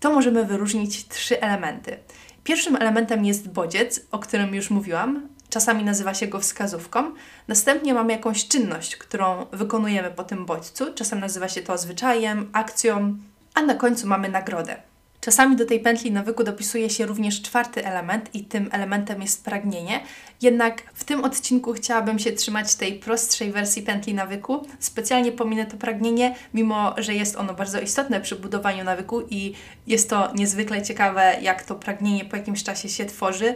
to 0.00 0.12
możemy 0.12 0.44
wyróżnić 0.44 1.08
trzy 1.08 1.40
elementy. 1.40 1.98
Pierwszym 2.44 2.76
elementem 2.76 3.24
jest 3.24 3.48
bodziec, 3.48 4.00
o 4.10 4.18
którym 4.18 4.54
już 4.54 4.70
mówiłam. 4.70 5.28
Czasami 5.50 5.84
nazywa 5.84 6.14
się 6.14 6.26
go 6.26 6.40
wskazówką. 6.40 7.12
Następnie 7.48 7.94
mamy 7.94 8.12
jakąś 8.12 8.48
czynność, 8.48 8.96
którą 8.96 9.46
wykonujemy 9.52 10.10
po 10.10 10.24
tym 10.24 10.46
bodźcu. 10.46 10.94
Czasem 10.94 11.20
nazywa 11.20 11.48
się 11.48 11.62
to 11.62 11.78
zwyczajem, 11.78 12.50
akcją, 12.52 13.18
a 13.54 13.62
na 13.62 13.74
końcu 13.74 14.06
mamy 14.06 14.28
nagrodę. 14.28 14.76
Czasami 15.24 15.56
do 15.56 15.66
tej 15.66 15.80
pętli 15.80 16.12
nawyku 16.12 16.44
dopisuje 16.44 16.90
się 16.90 17.06
również 17.06 17.42
czwarty 17.42 17.86
element 17.86 18.34
i 18.34 18.44
tym 18.44 18.68
elementem 18.72 19.22
jest 19.22 19.44
pragnienie. 19.44 20.00
Jednak 20.42 20.82
w 20.94 21.04
tym 21.04 21.24
odcinku 21.24 21.72
chciałabym 21.72 22.18
się 22.18 22.32
trzymać 22.32 22.74
tej 22.74 22.98
prostszej 22.98 23.52
wersji 23.52 23.82
pętli 23.82 24.14
nawyku. 24.14 24.66
Specjalnie 24.78 25.32
pominę 25.32 25.66
to 25.66 25.76
pragnienie, 25.76 26.34
mimo 26.54 26.94
że 26.98 27.14
jest 27.14 27.36
ono 27.36 27.54
bardzo 27.54 27.80
istotne 27.80 28.20
przy 28.20 28.36
budowaniu 28.36 28.84
nawyku 28.84 29.22
i 29.30 29.54
jest 29.86 30.10
to 30.10 30.32
niezwykle 30.34 30.82
ciekawe, 30.82 31.36
jak 31.42 31.62
to 31.62 31.74
pragnienie 31.74 32.24
po 32.24 32.36
jakimś 32.36 32.62
czasie 32.62 32.88
się 32.88 33.04
tworzy. 33.04 33.54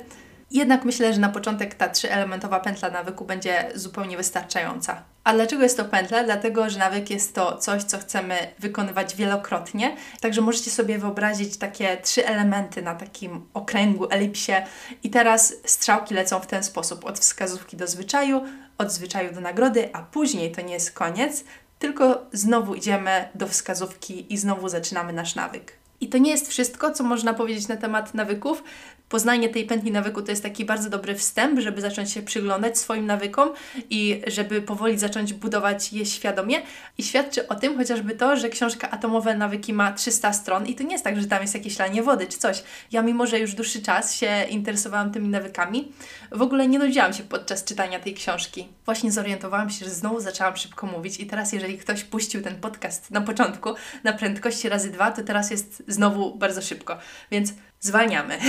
Jednak 0.50 0.84
myślę, 0.84 1.14
że 1.14 1.20
na 1.20 1.28
początek 1.28 1.74
ta 1.74 1.88
trzyelementowa 1.88 2.60
pętla 2.60 2.90
nawyku 2.90 3.24
będzie 3.24 3.70
zupełnie 3.74 4.16
wystarczająca. 4.16 5.02
A 5.24 5.32
dlaczego 5.32 5.62
jest 5.62 5.76
to 5.76 5.84
pętla? 5.84 6.24
Dlatego, 6.24 6.70
że 6.70 6.78
nawyk 6.78 7.10
jest 7.10 7.34
to 7.34 7.56
coś, 7.56 7.82
co 7.82 7.98
chcemy 7.98 8.34
wykonywać 8.58 9.16
wielokrotnie. 9.16 9.96
Także 10.20 10.40
możecie 10.40 10.70
sobie 10.70 10.98
wyobrazić 10.98 11.56
takie 11.56 11.96
trzy 11.96 12.26
elementy 12.26 12.82
na 12.82 12.94
takim 12.94 13.46
okręgu, 13.54 14.06
elipsie. 14.10 14.52
I 15.02 15.10
teraz 15.10 15.54
strzałki 15.64 16.14
lecą 16.14 16.40
w 16.40 16.46
ten 16.46 16.62
sposób: 16.62 17.04
od 17.04 17.18
wskazówki 17.18 17.76
do 17.76 17.86
zwyczaju, 17.86 18.42
od 18.78 18.92
zwyczaju 18.92 19.34
do 19.34 19.40
nagrody, 19.40 19.90
a 19.92 20.02
później 20.02 20.52
to 20.52 20.60
nie 20.60 20.74
jest 20.74 20.92
koniec, 20.92 21.44
tylko 21.78 22.26
znowu 22.32 22.74
idziemy 22.74 23.28
do 23.34 23.48
wskazówki 23.48 24.32
i 24.32 24.38
znowu 24.38 24.68
zaczynamy 24.68 25.12
nasz 25.12 25.34
nawyk. 25.34 25.77
I 26.00 26.08
to 26.08 26.18
nie 26.18 26.30
jest 26.30 26.48
wszystko, 26.48 26.90
co 26.90 27.04
można 27.04 27.34
powiedzieć 27.34 27.68
na 27.68 27.76
temat 27.76 28.14
nawyków. 28.14 28.62
Poznanie 29.08 29.48
tej 29.48 29.64
pętli 29.64 29.92
nawyku 29.92 30.22
to 30.22 30.30
jest 30.30 30.42
taki 30.42 30.64
bardzo 30.64 30.90
dobry 30.90 31.14
wstęp, 31.14 31.60
żeby 31.60 31.80
zacząć 31.80 32.10
się 32.12 32.22
przyglądać 32.22 32.78
swoim 32.78 33.06
nawykom 33.06 33.48
i 33.90 34.22
żeby 34.26 34.62
powoli 34.62 34.98
zacząć 34.98 35.32
budować 35.32 35.92
je 35.92 36.06
świadomie. 36.06 36.62
I 36.98 37.02
świadczy 37.02 37.48
o 37.48 37.54
tym 37.54 37.76
chociażby 37.76 38.14
to, 38.14 38.36
że 38.36 38.48
książka 38.48 38.90
Atomowe 38.90 39.36
Nawyki 39.36 39.72
ma 39.72 39.92
300 39.92 40.32
stron 40.32 40.66
i 40.66 40.74
to 40.74 40.82
nie 40.82 40.92
jest 40.92 41.04
tak, 41.04 41.20
że 41.20 41.26
tam 41.26 41.42
jest 41.42 41.54
jakieś 41.54 41.78
lanie 41.78 42.02
wody 42.02 42.26
czy 42.26 42.38
coś. 42.38 42.62
Ja 42.92 43.02
mimo, 43.02 43.26
że 43.26 43.38
już 43.38 43.54
dłuższy 43.54 43.82
czas 43.82 44.14
się 44.14 44.44
interesowałam 44.50 45.12
tymi 45.12 45.28
nawykami, 45.28 45.92
w 46.32 46.42
ogóle 46.42 46.68
nie 46.68 46.78
nudziłam 46.78 47.12
się 47.12 47.22
podczas 47.22 47.64
czytania 47.64 48.00
tej 48.00 48.14
książki. 48.14 48.68
Właśnie 48.84 49.12
zorientowałam 49.12 49.70
się, 49.70 49.84
że 49.84 49.90
znowu 49.90 50.20
zaczęłam 50.20 50.56
szybko 50.56 50.86
mówić 50.86 51.20
i 51.20 51.26
teraz 51.26 51.52
jeżeli 51.52 51.78
ktoś 51.78 52.04
puścił 52.04 52.42
ten 52.42 52.60
podcast 52.60 53.10
na 53.10 53.20
początku 53.20 53.74
na 54.04 54.12
prędkości 54.12 54.68
razy 54.68 54.90
dwa, 54.90 55.10
to 55.10 55.22
teraz 55.22 55.50
jest 55.50 55.82
znowu 55.88 56.34
bardzo 56.34 56.62
szybko. 56.62 56.98
Więc 57.30 57.52
zwalniamy. 57.80 58.38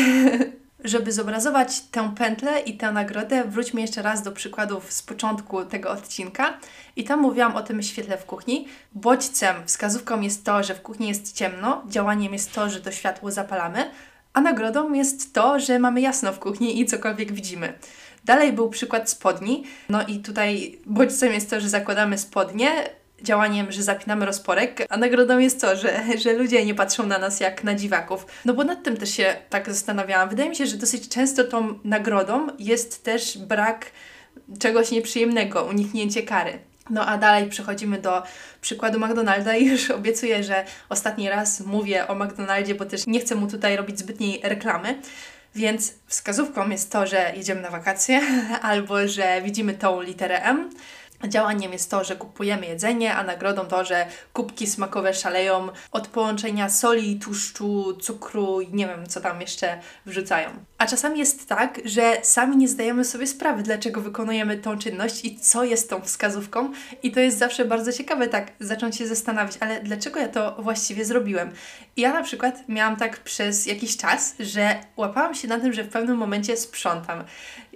Żeby 0.84 1.12
zobrazować 1.12 1.81
tę 1.81 2.12
pętlę 2.17 2.60
i 2.60 2.77
tę 2.77 2.91
nagrodę, 2.91 3.43
wróćmy 3.43 3.81
jeszcze 3.81 4.01
raz 4.01 4.22
do 4.22 4.31
przykładów 4.31 4.93
z 4.93 5.01
początku 5.01 5.65
tego 5.65 5.91
odcinka. 5.91 6.58
I 6.96 7.03
tam 7.03 7.19
mówiłam 7.19 7.55
o 7.55 7.62
tym 7.62 7.84
świetle 7.84 8.17
w 8.17 8.25
kuchni. 8.25 8.67
Bodźcem, 8.93 9.55
wskazówką 9.65 10.22
jest 10.22 10.46
to, 10.46 10.63
że 10.63 10.75
w 10.75 10.81
kuchni 10.81 11.08
jest 11.08 11.36
ciemno, 11.36 11.84
działaniem 11.88 12.34
jest 12.34 12.53
to, 12.53 12.69
że 12.69 12.81
to 12.81 12.91
światło 12.91 13.31
zapalamy, 13.31 13.91
a 14.34 14.41
nagrodą 14.41 14.93
jest 14.93 15.34
to, 15.34 15.60
że 15.60 15.79
mamy 15.79 16.01
jasno 16.01 16.34
w 16.34 16.39
kuchni 16.39 16.81
i 16.81 16.86
cokolwiek 16.86 17.31
widzimy. 17.31 17.74
Dalej 18.25 18.53
był 18.53 18.69
przykład 18.69 19.10
spodni. 19.10 19.63
No 19.89 20.05
i 20.08 20.19
tutaj 20.19 20.79
bodźcem 20.86 21.34
jest 21.34 21.50
to, 21.50 21.60
że 21.60 21.69
zakładamy 21.69 22.17
spodnie, 22.17 22.89
działaniem, 23.23 23.71
że 23.71 23.83
zapinamy 23.83 24.25
rozporek, 24.25 24.85
a 24.89 24.97
nagrodą 24.97 25.39
jest 25.39 25.61
to, 25.61 25.75
że, 25.75 26.03
że 26.23 26.33
ludzie 26.33 26.65
nie 26.65 26.75
patrzą 26.75 27.07
na 27.07 27.17
nas 27.17 27.39
jak 27.39 27.63
na 27.63 27.75
dziwaków. 27.75 28.25
No 28.45 28.53
bo 28.53 28.63
nad 28.63 28.83
tym 28.83 28.97
też 28.97 29.09
się 29.09 29.35
tak 29.49 29.69
zastanawiałam. 29.69 30.29
Wydaje 30.29 30.49
mi 30.49 30.55
się, 30.55 30.65
że 30.65 30.77
dosyć 30.77 31.09
często 31.09 31.43
tą 31.43 31.79
nagrodą 31.83 32.47
jest 32.59 33.03
też 33.03 33.38
brak 33.38 33.85
czegoś 34.59 34.91
nieprzyjemnego, 34.91 35.63
uniknięcie 35.63 36.23
kary. 36.23 36.59
No 36.89 37.05
a 37.05 37.17
dalej 37.17 37.49
przechodzimy 37.49 38.01
do 38.01 38.23
przykładu 38.61 38.99
McDonalda 38.99 39.55
i 39.55 39.65
już 39.65 39.91
obiecuję, 39.91 40.43
że 40.43 40.65
ostatni 40.89 41.29
raz 41.29 41.59
mówię 41.59 42.07
o 42.07 42.15
McDonaldzie, 42.15 42.75
bo 42.75 42.85
też 42.85 43.07
nie 43.07 43.19
chcę 43.19 43.35
mu 43.35 43.47
tutaj 43.47 43.77
robić 43.77 43.99
zbytniej 43.99 44.39
reklamy. 44.43 45.01
Więc 45.55 45.93
wskazówką 46.07 46.69
jest 46.69 46.91
to, 46.91 47.07
że 47.07 47.33
jedziemy 47.35 47.61
na 47.61 47.69
wakacje 47.69 48.21
albo 48.61 49.07
że 49.07 49.41
widzimy 49.41 49.73
tą 49.73 50.01
literę 50.01 50.41
M 50.41 50.69
działaniem 51.27 51.73
jest 51.73 51.91
to, 51.91 52.03
że 52.03 52.15
kupujemy 52.15 52.65
jedzenie, 52.65 53.15
a 53.15 53.23
nagrodą 53.23 53.65
to, 53.65 53.85
że 53.85 54.05
kubki 54.33 54.67
smakowe 54.67 55.13
szaleją 55.13 55.69
od 55.91 56.07
połączenia 56.07 56.69
soli, 56.69 57.19
tłuszczu, 57.19 57.97
cukru 58.01 58.61
i 58.61 58.73
nie 58.73 58.88
wiem, 58.88 59.07
co 59.07 59.21
tam 59.21 59.41
jeszcze 59.41 59.79
wrzucają. 60.05 60.49
A 60.77 60.88
czasami 60.88 61.19
jest 61.19 61.47
tak, 61.47 61.79
że 61.85 62.17
sami 62.21 62.57
nie 62.57 62.67
zdajemy 62.67 63.05
sobie 63.05 63.27
sprawy, 63.27 63.63
dlaczego 63.63 64.01
wykonujemy 64.01 64.57
tą 64.57 64.77
czynność 64.77 65.25
i 65.25 65.39
co 65.39 65.63
jest 65.63 65.89
tą 65.89 66.01
wskazówką. 66.01 66.71
I 67.03 67.11
to 67.11 67.19
jest 67.19 67.38
zawsze 67.38 67.65
bardzo 67.65 67.93
ciekawe, 67.93 68.27
tak 68.27 68.51
zacząć 68.59 68.95
się 68.95 69.07
zastanawiać, 69.07 69.57
ale 69.59 69.81
dlaczego 69.81 70.19
ja 70.19 70.27
to 70.27 70.55
właściwie 70.59 71.05
zrobiłem? 71.05 71.51
Ja 71.97 72.13
na 72.13 72.23
przykład 72.23 72.69
miałam 72.69 72.95
tak 72.95 73.19
przez 73.19 73.65
jakiś 73.65 73.97
czas, 73.97 74.35
że 74.39 74.75
łapałam 74.97 75.35
się 75.35 75.47
na 75.47 75.59
tym, 75.59 75.73
że 75.73 75.83
w 75.83 75.89
pewnym 75.89 76.17
momencie 76.17 76.57
sprzątam. 76.57 77.23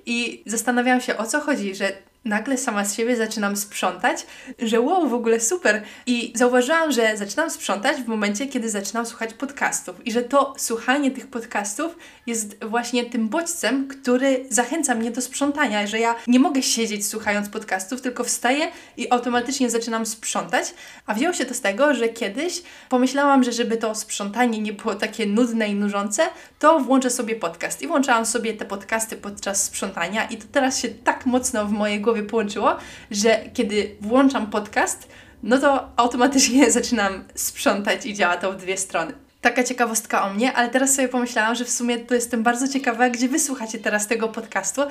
I 0.06 0.44
zastanawiałam 0.46 1.02
się, 1.02 1.18
o 1.18 1.26
co 1.26 1.42
chodzi, 1.42 1.76
że 1.76 1.92
nagle 2.26 2.58
sama 2.58 2.86
z 2.86 2.96
siebie 2.96 3.16
zaczynam 3.16 3.58
sprzątać, 3.58 4.26
że 4.60 4.82
wow, 4.82 5.10
w 5.10 5.14
ogóle 5.14 5.40
super. 5.40 5.84
I 6.06 6.34
zauważyłam, 6.36 6.92
że 6.92 7.18
zaczynam 7.18 7.50
sprzątać 7.50 7.98
w 8.02 8.08
momencie, 8.08 8.48
kiedy 8.48 8.70
zaczynam 8.70 9.06
słuchać 9.06 9.34
podcastów 9.34 10.08
i 10.08 10.12
że 10.12 10.22
to 10.22 10.54
słuchanie 10.58 11.12
tych 11.12 11.28
podcastów 11.28 11.98
jest 12.28 12.64
właśnie 12.64 13.06
tym 13.06 13.30
bodźcem, 13.30 13.88
który 13.88 14.46
zachęca 14.50 14.96
mnie 14.96 15.12
do 15.12 15.22
sprzątania, 15.22 15.88
że 15.88 16.00
ja 16.00 16.16
nie 16.28 16.40
mogę 16.40 16.64
siedzieć 16.64 17.08
słuchając 17.08 17.50
podcastów, 17.50 18.02
tylko 18.02 18.24
wstaję 18.24 18.68
i 18.98 19.12
automatycznie 19.12 19.70
zaczynam 19.70 20.06
sprzątać. 20.06 20.74
A 21.06 21.14
wzięło 21.14 21.34
się 21.34 21.46
to 21.46 21.54
z 21.54 21.62
tego, 21.62 21.94
że 21.94 22.10
kiedyś 22.10 22.64
pomyślałam, 22.90 23.44
że 23.44 23.52
żeby 23.52 23.78
to 23.78 23.96
sprzątanie 23.96 24.60
nie 24.60 24.74
było 24.74 24.96
takie 24.96 25.26
nudne 25.26 25.68
i 25.68 25.76
nużące, 25.76 26.24
to 26.60 26.80
włączę 26.80 27.10
sobie 27.10 27.36
podcast. 27.36 27.82
I 27.82 27.88
włączałam 27.88 28.26
sobie 28.26 28.54
te 28.54 28.66
podcasty 28.66 29.18
podczas 29.18 29.64
sprzątania 29.64 30.26
i 30.26 30.38
to 30.38 30.46
teraz 30.52 30.80
się 30.80 30.88
tak 30.90 31.26
mocno 31.26 31.66
w 31.66 31.72
mojej 31.72 32.02
głowie 32.02 32.13
głowie 32.14 32.30
połączyło, 32.30 32.76
że 33.12 33.40
kiedy 33.54 33.96
włączam 34.02 34.48
podcast, 34.48 35.08
no 35.44 35.58
to 35.58 35.90
automatycznie 35.96 36.72
zaczynam 36.80 37.24
sprzątać 37.36 38.06
i 38.06 38.14
działa 38.14 38.38
to 38.38 38.52
w 38.52 38.56
dwie 38.56 38.78
strony. 38.78 39.14
Taka 39.42 39.64
ciekawostka 39.64 40.26
o 40.26 40.34
mnie, 40.34 40.54
ale 40.54 40.70
teraz 40.70 40.96
sobie 40.96 41.08
pomyślałam, 41.10 41.56
że 41.56 41.66
w 41.66 41.70
sumie 41.70 41.98
to 42.00 42.16
jestem 42.16 42.44
bardzo 42.44 42.68
ciekawa, 42.68 43.10
gdzie 43.10 43.30
wysłuchacie 43.30 43.80
teraz 43.80 44.08
tego 44.08 44.28
podcastu. 44.28 44.82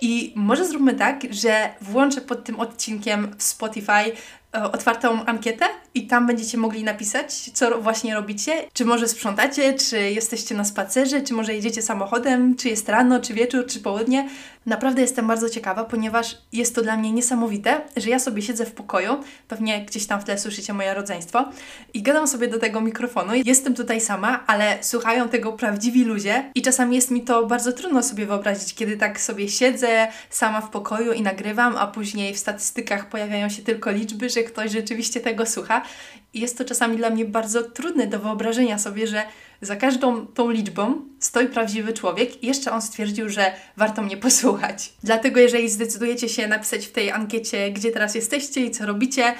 I 0.00 0.32
może 0.36 0.66
zróbmy 0.66 0.94
tak, 0.94 1.22
że 1.30 1.70
włączę 1.80 2.20
pod 2.20 2.44
tym 2.44 2.60
odcinkiem 2.60 3.34
w 3.38 3.42
Spotify 3.42 4.12
otwartą 4.52 5.24
ankietę 5.24 5.64
i 5.94 6.06
tam 6.06 6.26
będziecie 6.26 6.58
mogli 6.58 6.84
napisać, 6.84 7.32
co 7.34 7.78
właśnie 7.80 8.14
robicie. 8.14 8.52
Czy 8.72 8.84
może 8.84 9.08
sprzątacie, 9.08 9.74
czy 9.74 10.10
jesteście 10.10 10.54
na 10.54 10.64
spacerze, 10.64 11.20
czy 11.20 11.34
może 11.34 11.54
jedziecie 11.54 11.82
samochodem, 11.82 12.56
czy 12.56 12.68
jest 12.68 12.88
rano, 12.88 13.20
czy 13.20 13.34
wieczór, 13.34 13.66
czy 13.66 13.80
południe. 13.80 14.28
Naprawdę 14.66 15.02
jestem 15.02 15.26
bardzo 15.26 15.50
ciekawa, 15.50 15.84
ponieważ 15.84 16.38
jest 16.52 16.74
to 16.74 16.82
dla 16.82 16.96
mnie 16.96 17.12
niesamowite, 17.12 17.80
że 17.96 18.10
ja 18.10 18.18
sobie 18.18 18.42
siedzę 18.42 18.66
w 18.66 18.72
pokoju, 18.72 19.20
pewnie 19.48 19.84
gdzieś 19.84 20.06
tam 20.06 20.20
w 20.20 20.24
tle 20.24 20.38
słyszycie 20.38 20.72
moje 20.72 20.94
rodzeństwo, 20.94 21.44
i 21.94 22.02
gadam 22.02 22.28
sobie 22.28 22.48
do 22.48 22.58
tego 22.58 22.80
mikrofonu. 22.80 23.32
Jestem 23.44 23.74
tutaj 23.74 24.00
sama, 24.00 24.44
ale 24.46 24.78
słuchają 24.80 25.28
tego 25.28 25.52
prawdziwi 25.52 26.04
ludzie 26.04 26.50
i 26.54 26.62
czasami 26.62 26.96
jest 26.96 27.10
mi 27.10 27.22
to 27.22 27.46
bardzo 27.46 27.72
trudno 27.72 28.02
sobie 28.02 28.26
wyobrazić, 28.26 28.74
kiedy 28.74 28.96
tak 28.96 29.20
sobie 29.20 29.48
siedzę 29.48 30.08
sama 30.30 30.60
w 30.60 30.70
pokoju 30.70 31.12
i 31.12 31.22
nagrywam, 31.22 31.76
a 31.76 31.86
później 31.86 32.34
w 32.34 32.38
statystykach 32.38 33.08
pojawiają 33.08 33.48
się 33.48 33.62
tylko 33.62 33.90
liczby, 33.90 34.28
że 34.28 34.37
ktoś 34.44 34.70
rzeczywiście 34.70 35.20
tego 35.20 35.46
słucha. 35.46 35.82
I 36.34 36.40
jest 36.40 36.58
to 36.58 36.64
czasami 36.64 36.96
dla 36.96 37.10
mnie 37.10 37.24
bardzo 37.24 37.62
trudne 37.62 38.06
do 38.06 38.18
wyobrażenia 38.18 38.78
sobie, 38.78 39.06
że 39.06 39.22
za 39.60 39.76
każdą 39.76 40.26
tą 40.26 40.50
liczbą 40.50 41.02
stoi 41.20 41.48
prawdziwy 41.48 41.92
człowiek 41.92 42.42
i 42.42 42.46
jeszcze 42.46 42.72
on 42.72 42.82
stwierdził, 42.82 43.28
że 43.28 43.52
warto 43.76 44.02
mnie 44.02 44.16
posłuchać. 44.16 44.92
Dlatego 45.02 45.40
jeżeli 45.40 45.70
zdecydujecie 45.70 46.28
się 46.28 46.48
napisać 46.48 46.86
w 46.86 46.92
tej 46.92 47.10
ankiecie, 47.10 47.70
gdzie 47.70 47.90
teraz 47.90 48.14
jesteście 48.14 48.60
i 48.60 48.70
co 48.70 48.86
robicie, 48.86 49.34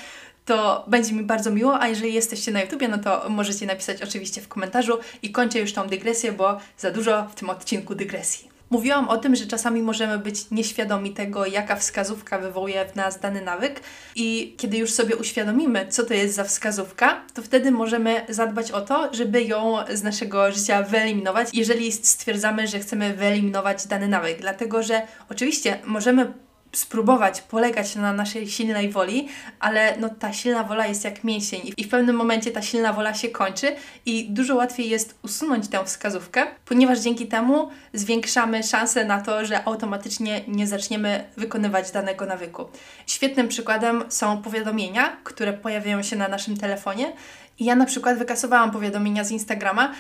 to 0.45 0.85
będzie 0.89 1.13
mi 1.13 1.23
bardzo 1.23 1.51
miło, 1.51 1.81
a 1.81 1.89
jeżeli 1.89 2.15
jesteście 2.15 2.53
na 2.53 2.61
YouTubie, 2.61 2.89
no 2.89 2.99
to 2.99 3.27
możecie 3.29 3.67
napisać 3.67 4.03
oczywiście 4.03 4.41
w 4.41 4.49
komentarzu 4.49 4.99
i 5.23 5.33
kończę 5.33 5.59
już 5.59 5.73
tą 5.73 5.89
dygresję, 5.89 6.33
bo 6.33 6.59
za 6.79 6.91
dużo 6.91 7.29
w 7.29 7.35
tym 7.35 7.51
odcinku 7.51 7.95
dygresji. 7.95 8.58
Mówiłam 8.71 9.09
o 9.09 9.17
tym, 9.17 9.37
że 9.37 9.47
czasami 9.47 9.83
możemy 9.83 10.19
być 10.19 10.51
nieświadomi 10.51 11.13
tego, 11.13 11.47
jaka 11.47 11.77
wskazówka 11.77 12.39
wywołuje 12.39 12.85
w 12.85 12.97
nas 12.97 13.21
dany 13.21 13.43
nawyk, 13.43 13.81
i 14.15 14.55
kiedy 14.59 14.77
już 14.77 14.93
sobie 14.93 15.17
uświadomimy, 15.17 15.87
co 15.89 16.05
to 16.05 16.15
jest 16.15 16.35
za 16.35 16.45
wskazówka, 16.45 17.23
to 17.35 17.43
wtedy 17.43 17.71
możemy 17.71 18.27
zadbać 18.29 18.71
o 18.73 18.81
to, 18.81 19.15
żeby 19.15 19.43
ją 19.43 19.77
z 19.95 20.03
naszego 20.03 20.53
życia 20.53 20.83
wyeliminować, 20.83 21.49
jeżeli 21.53 21.93
stwierdzamy, 21.93 22.67
że 22.67 22.79
chcemy 22.79 23.15
wyeliminować 23.15 23.87
dany 23.87 24.09
nawyk. 24.09 24.41
Dlatego, 24.41 24.83
że 24.83 25.03
oczywiście 25.29 25.79
możemy 25.85 26.33
spróbować 26.73 27.41
polegać 27.41 27.95
na 27.95 28.13
naszej 28.13 28.49
silnej 28.49 28.91
woli, 28.91 29.29
ale 29.61 29.97
no, 29.99 30.09
ta 30.09 30.33
silna 30.33 30.65
wola 30.65 30.87
jest 30.87 31.05
jak 31.05 31.25
mięsień 31.25 31.61
i 31.77 31.85
w 31.85 31.89
pewnym 31.89 32.17
momencie 32.17 32.51
ta 32.51 32.63
silna 32.63 32.93
wola 32.93 33.15
się 33.15 33.29
kończy 33.29 33.77
i 34.07 34.31
dużo 34.31 34.55
łatwiej 34.55 34.89
jest 34.89 35.19
usunąć 35.23 35.69
tę 35.69 35.85
wskazówkę, 35.85 36.47
ponieważ 36.65 37.01
dzięki 37.01 37.27
temu 37.27 37.69
zwiększamy 37.93 38.63
szanse 38.63 39.05
na 39.05 39.21
to, 39.21 39.45
że 39.45 39.65
automatycznie 39.65 40.41
nie 40.49 40.67
zaczniemy 40.67 41.25
wykonywać 41.37 41.91
danego 41.91 42.27
nawyku. 42.27 42.65
Świetnym 43.07 43.49
przykładem 43.49 44.05
są 44.09 44.43
powiadomienia, 44.43 45.17
które 45.25 45.53
pojawiają 45.53 46.03
się 46.03 46.17
na 46.17 46.29
naszym 46.29 46.57
telefonie. 46.57 47.13
I 47.59 47.65
ja 47.65 47.77
na 47.77 47.85
przykład 47.85 48.19
wykasowałam 48.19 48.71
powiadomienia 48.71 49.25
z 49.25 49.31
Instagrama, 49.31 49.93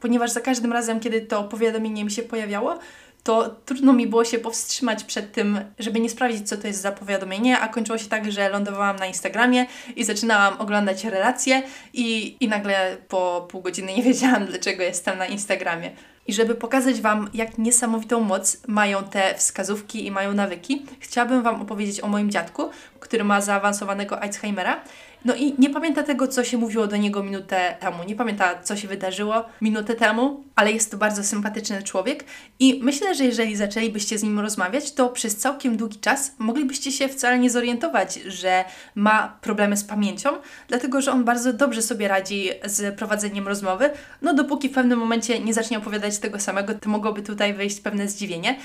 ponieważ 0.00 0.30
za 0.30 0.40
każdym 0.40 0.72
razem, 0.72 1.00
kiedy 1.00 1.20
to 1.20 1.44
powiadomienie 1.44 2.04
mi 2.04 2.10
się 2.10 2.22
pojawiało, 2.22 2.78
to 3.26 3.56
trudno 3.64 3.92
mi 3.92 4.06
było 4.06 4.24
się 4.24 4.38
powstrzymać 4.38 5.04
przed 5.04 5.32
tym, 5.32 5.60
żeby 5.78 6.00
nie 6.00 6.10
sprawdzić, 6.10 6.48
co 6.48 6.56
to 6.56 6.66
jest 6.66 6.80
za 6.80 6.92
powiadomienie, 6.92 7.58
a 7.60 7.68
kończyło 7.68 7.98
się 7.98 8.08
tak, 8.08 8.32
że 8.32 8.48
lądowałam 8.48 8.96
na 8.96 9.06
Instagramie 9.06 9.66
i 9.96 10.04
zaczynałam 10.04 10.60
oglądać 10.60 11.04
relacje 11.04 11.62
i, 11.92 12.36
i 12.40 12.48
nagle 12.48 12.96
po 13.08 13.46
pół 13.50 13.62
godziny 13.62 13.94
nie 13.94 14.02
wiedziałam, 14.12 14.46
dlaczego 14.46 14.82
jestem 14.82 15.18
na 15.18 15.26
Instagramie. 15.26 15.90
I 16.26 16.32
żeby 16.32 16.54
pokazać 16.54 17.00
Wam, 17.00 17.30
jak 17.34 17.58
niesamowitą 17.58 18.20
moc 18.20 18.56
mają 18.66 19.04
te 19.04 19.34
wskazówki 19.34 20.06
i 20.06 20.10
mają 20.10 20.34
nawyki, 20.34 20.86
chciałabym 21.00 21.42
Wam 21.42 21.62
opowiedzieć 21.62 22.00
o 22.00 22.08
moim 22.08 22.30
dziadku, 22.30 22.70
który 23.00 23.24
ma 23.24 23.40
zaawansowanego 23.40 24.22
Alzheimera 24.22 24.80
no 25.24 25.34
i 25.34 25.54
nie 25.58 25.70
pamięta 25.70 26.02
tego, 26.02 26.28
co 26.28 26.44
się 26.44 26.58
mówiło 26.58 26.86
do 26.86 26.96
niego 26.96 27.22
minutę 27.22 27.76
temu. 27.80 28.04
Nie 28.04 28.16
pamięta, 28.16 28.62
co 28.62 28.76
się 28.76 28.88
wydarzyło 28.88 29.44
minutę 29.60 29.94
temu, 29.94 30.44
ale 30.54 30.72
jest 30.72 30.90
to 30.90 30.96
bardzo 30.96 31.24
sympatyczny 31.24 31.82
człowiek 31.82 32.24
i 32.58 32.80
myślę, 32.82 33.14
że 33.14 33.24
jeżeli 33.24 33.56
zaczęlibyście 33.56 34.18
z 34.18 34.22
nim 34.22 34.40
rozmawiać, 34.40 34.92
to 34.92 35.08
przez 35.08 35.36
całkiem 35.36 35.76
długi 35.76 36.00
czas 36.00 36.32
moglibyście 36.38 36.92
się 36.92 37.08
wcale 37.08 37.38
nie 37.38 37.50
zorientować, 37.50 38.14
że 38.14 38.64
ma 38.94 39.38
problemy 39.40 39.76
z 39.76 39.84
pamięcią, 39.84 40.30
dlatego 40.68 41.00
że 41.00 41.12
on 41.12 41.24
bardzo 41.24 41.52
dobrze 41.52 41.82
sobie 41.82 42.08
radzi 42.08 42.50
z 42.64 42.98
prowadzeniem 42.98 43.48
rozmowy. 43.48 43.90
No 44.22 44.34
dopóki 44.34 44.68
w 44.68 44.72
pewnym 44.72 44.98
momencie 44.98 45.40
nie 45.40 45.54
zacznie 45.54 45.78
opowiadać 45.78 46.18
tego 46.18 46.40
samego, 46.40 46.74
to 46.74 46.90
mogłoby 46.90 47.22
tutaj 47.22 47.54
wyjść 47.54 47.80
pewne 47.80 48.08
zdziwienie. 48.08 48.56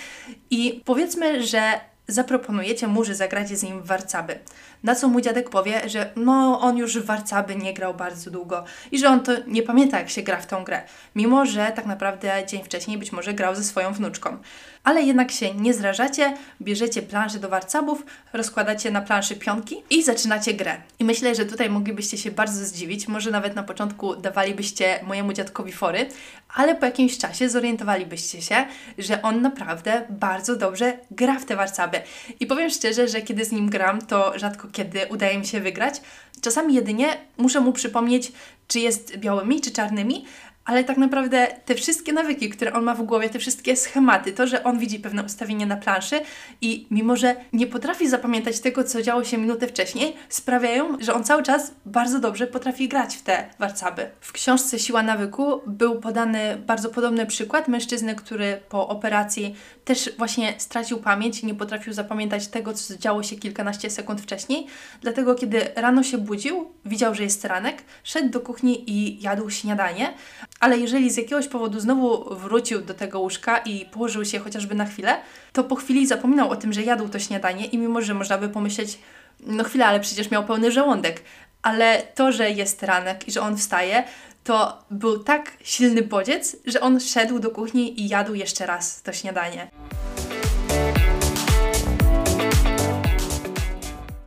I 0.50 0.82
powiedzmy, 0.86 1.44
że 1.44 1.62
zaproponujecie 2.08 2.88
mu, 2.88 3.04
że 3.04 3.16
zagracie 3.16 3.58
z 3.58 3.64
nim 3.64 3.84
warcaby. 3.84 4.40
Na 4.84 4.96
co 4.96 5.08
mój 5.08 5.22
dziadek 5.22 5.50
powie, 5.50 5.90
że 5.90 6.12
no 6.16 6.60
on 6.62 6.78
już 6.78 7.00
w 7.00 7.06
warcaby 7.06 7.56
nie 7.56 7.74
grał 7.74 7.94
bardzo 7.94 8.32
długo 8.32 8.64
i 8.92 9.00
że 9.00 9.10
on 9.10 9.20
to 9.20 9.32
nie 9.48 9.64
pamięta 9.64 10.00
jak 10.00 10.10
się 10.10 10.22
gra 10.22 10.38
w 10.38 10.48
tą 10.48 10.64
grę, 10.64 10.82
mimo 11.16 11.46
że 11.46 11.72
tak 11.76 11.86
naprawdę 11.86 12.46
dzień 12.48 12.64
wcześniej 12.64 12.98
być 12.98 13.12
może 13.12 13.34
grał 13.34 13.56
ze 13.56 13.64
swoją 13.64 13.94
wnuczką. 13.94 14.38
Ale 14.84 15.02
jednak 15.02 15.32
się 15.32 15.54
nie 15.54 15.74
zrażacie, 15.74 16.34
bierzecie 16.62 17.02
planszę 17.02 17.40
do 17.40 17.50
warcabów, 17.50 18.06
rozkładacie 18.34 18.92
na 18.92 19.02
planszy 19.02 19.36
pionki 19.36 19.76
i 19.90 20.04
zaczynacie 20.04 20.54
grę. 20.54 20.78
I 21.00 21.04
myślę, 21.04 21.36
że 21.36 21.46
tutaj 21.46 21.70
moglibyście 21.70 22.18
się 22.18 22.32
bardzo 22.32 22.66
zdziwić, 22.66 23.08
może 23.08 23.32
nawet 23.32 23.56
na 23.56 23.64
początku 23.64 24.16
dawalibyście 24.16 25.00
mojemu 25.04 25.34
dziadkowi 25.34 25.72
fory, 25.72 26.10
ale 26.54 26.76
po 26.76 26.86
jakimś 26.86 27.18
czasie 27.18 27.50
zorientowalibyście 27.50 28.42
się, 28.42 28.66
że 28.98 29.22
on 29.22 29.42
naprawdę 29.42 30.06
bardzo 30.10 30.56
dobrze 30.56 30.98
gra 31.12 31.40
w 31.40 31.46
te 31.46 31.56
warcaby. 31.56 32.02
I 32.40 32.46
powiem 32.46 32.70
szczerze, 32.70 33.08
że 33.08 33.22
kiedy 33.22 33.46
z 33.46 33.52
nim 33.52 33.70
gram, 33.70 34.02
to 34.02 34.40
rzadko 34.40 34.68
kiedy 34.72 35.08
udaje 35.10 35.38
mi 35.38 35.48
się 35.48 35.60
wygrać. 35.60 36.02
Czasami 36.42 36.74
jedynie 36.74 37.18
muszę 37.38 37.62
mu 37.62 37.74
przypomnieć, 37.74 38.32
czy 38.68 38.80
jest 38.80 39.18
białymi, 39.18 39.62
czy 39.62 39.72
czarnymi, 39.72 40.26
ale 40.66 40.84
tak 40.84 40.98
naprawdę 40.98 41.48
te 41.66 41.76
wszystkie 41.76 42.14
nawyki, 42.14 42.50
które 42.50 42.74
on 42.74 42.84
ma 42.84 42.96
w 42.96 43.04
głowie, 43.04 43.30
te 43.30 43.40
wszystkie 43.40 43.76
schematy, 43.76 44.34
to, 44.34 44.48
że 44.48 44.64
on 44.64 44.80
widzi 44.80 45.00
pewne 45.00 45.24
ustawienie 45.24 45.66
na 45.66 45.78
planszy 45.78 46.22
i 46.62 46.88
mimo, 46.92 47.16
że 47.16 47.36
nie 47.54 47.68
potrafi 47.68 48.10
zapamiętać 48.10 48.60
tego, 48.60 48.84
co 48.84 49.02
działo 49.02 49.24
się 49.24 49.38
minutę 49.38 49.68
wcześniej, 49.68 50.16
sprawiają, 50.30 50.98
że 51.00 51.14
on 51.14 51.24
cały 51.24 51.44
czas 51.44 51.72
bardzo 51.86 52.20
dobrze 52.20 52.48
potrafi 52.48 52.88
grać 52.88 53.16
w 53.16 53.22
te 53.22 53.50
warcaby. 53.60 54.10
W 54.22 54.32
książce 54.32 54.80
Siła 54.80 55.04
nawyku 55.04 55.62
był 55.68 56.00
podany 56.00 56.58
bardzo 56.66 56.90
podobny 56.90 57.26
przykład 57.26 57.68
mężczyzny, 57.68 58.16
który 58.16 58.60
po 58.70 58.88
operacji 58.88 59.56
też 59.86 60.10
właśnie 60.18 60.54
stracił 60.58 60.98
pamięć 60.98 61.40
i 61.40 61.46
nie 61.46 61.56
potrafił 61.56 61.94
zapamiętać 61.94 62.48
tego, 62.48 62.74
co 62.74 62.98
działo 62.98 63.24
się 63.24 63.36
kilkanaście 63.36 63.90
sekund 63.90 64.22
wcześniej. 64.22 64.68
Dlatego, 65.02 65.36
kiedy 65.36 65.62
rano 65.76 66.04
się 66.04 66.18
budził, 66.18 66.72
widział, 66.86 67.16
że 67.16 67.24
jest 67.24 67.46
ranek, 67.46 67.84
szedł 68.04 68.30
do 68.30 68.40
kuchni 68.40 68.92
i 68.92 69.22
jadł 69.22 69.50
śniadanie, 69.50 70.14
ale 70.62 70.78
jeżeli 70.78 71.12
z 71.12 71.18
jakiegoś 71.18 71.48
powodu 71.48 71.80
znowu 71.80 72.36
wrócił 72.36 72.82
do 72.82 72.94
tego 72.94 73.20
łóżka 73.20 73.58
i 73.58 73.86
położył 73.86 74.26
się 74.26 74.40
chociażby 74.40 74.76
na 74.76 74.86
chwilę, 74.86 75.18
to 75.54 75.64
po 75.64 75.76
chwili 75.76 76.08
zapominał 76.08 76.50
o 76.50 76.56
tym, 76.56 76.74
że 76.74 76.84
jadł 76.84 77.10
to 77.10 77.20
śniadanie 77.20 77.66
i 77.66 77.78
mimo, 77.78 78.02
że 78.02 78.14
można 78.14 78.38
by 78.38 78.50
pomyśleć, 78.50 79.00
no 79.40 79.64
chwila, 79.64 79.86
ale 79.86 80.00
przecież 80.00 80.32
miał 80.32 80.46
pełny 80.46 80.72
żołądek. 80.72 81.24
Ale 81.62 82.04
to, 82.16 82.32
że 82.32 82.52
jest 82.52 82.84
ranek 82.84 83.28
i 83.28 83.32
że 83.32 83.42
on 83.42 83.58
wstaje, 83.58 84.04
to 84.44 84.84
był 84.92 85.24
tak 85.24 85.52
silny 85.64 86.02
bodziec, 86.02 86.58
że 86.66 86.82
on 86.82 87.00
szedł 87.00 87.40
do 87.40 87.50
kuchni 87.50 88.02
i 88.02 88.08
jadł 88.08 88.34
jeszcze 88.34 88.66
raz 88.66 89.02
to 89.02 89.14
śniadanie. 89.14 89.68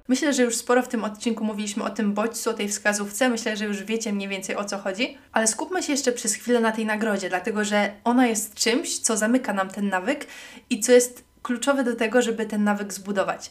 Myślę, 0.09 0.33
że 0.33 0.43
już 0.43 0.57
sporo 0.57 0.83
w 0.83 0.89
tym 0.89 1.05
odcinku 1.05 1.45
mówiliśmy 1.45 1.85
o 1.85 1.91
tym 1.91 2.15
bodźcu, 2.15 2.51
o 2.51 2.55
tej 2.55 2.69
wskazówce. 2.69 3.29
Myślę, 3.29 3.57
że 3.57 3.65
już 3.65 3.83
wiecie 3.83 4.13
mniej 4.13 4.29
więcej 4.29 4.57
o 4.57 4.65
co 4.65 4.79
chodzi. 4.79 5.19
Ale 5.33 5.47
skupmy 5.47 5.83
się 5.83 5.93
jeszcze 5.93 6.13
przez 6.13 6.35
chwilę 6.35 6.61
na 6.61 6.73
tej 6.73 6.87
nagrodzie, 6.87 7.29
dlatego 7.29 7.65
że 7.65 7.93
ona 8.05 8.27
jest 8.27 8.55
czymś, 8.55 8.99
co 8.99 9.17
zamyka 9.17 9.53
nam 9.53 9.69
ten 9.69 9.89
nawyk 9.89 10.27
i 10.71 10.81
co 10.81 10.93
jest 10.93 11.25
kluczowe 11.43 11.85
do 11.85 11.97
tego, 11.97 12.23
żeby 12.23 12.47
ten 12.47 12.65
nawyk 12.65 12.93
zbudować. 12.93 13.51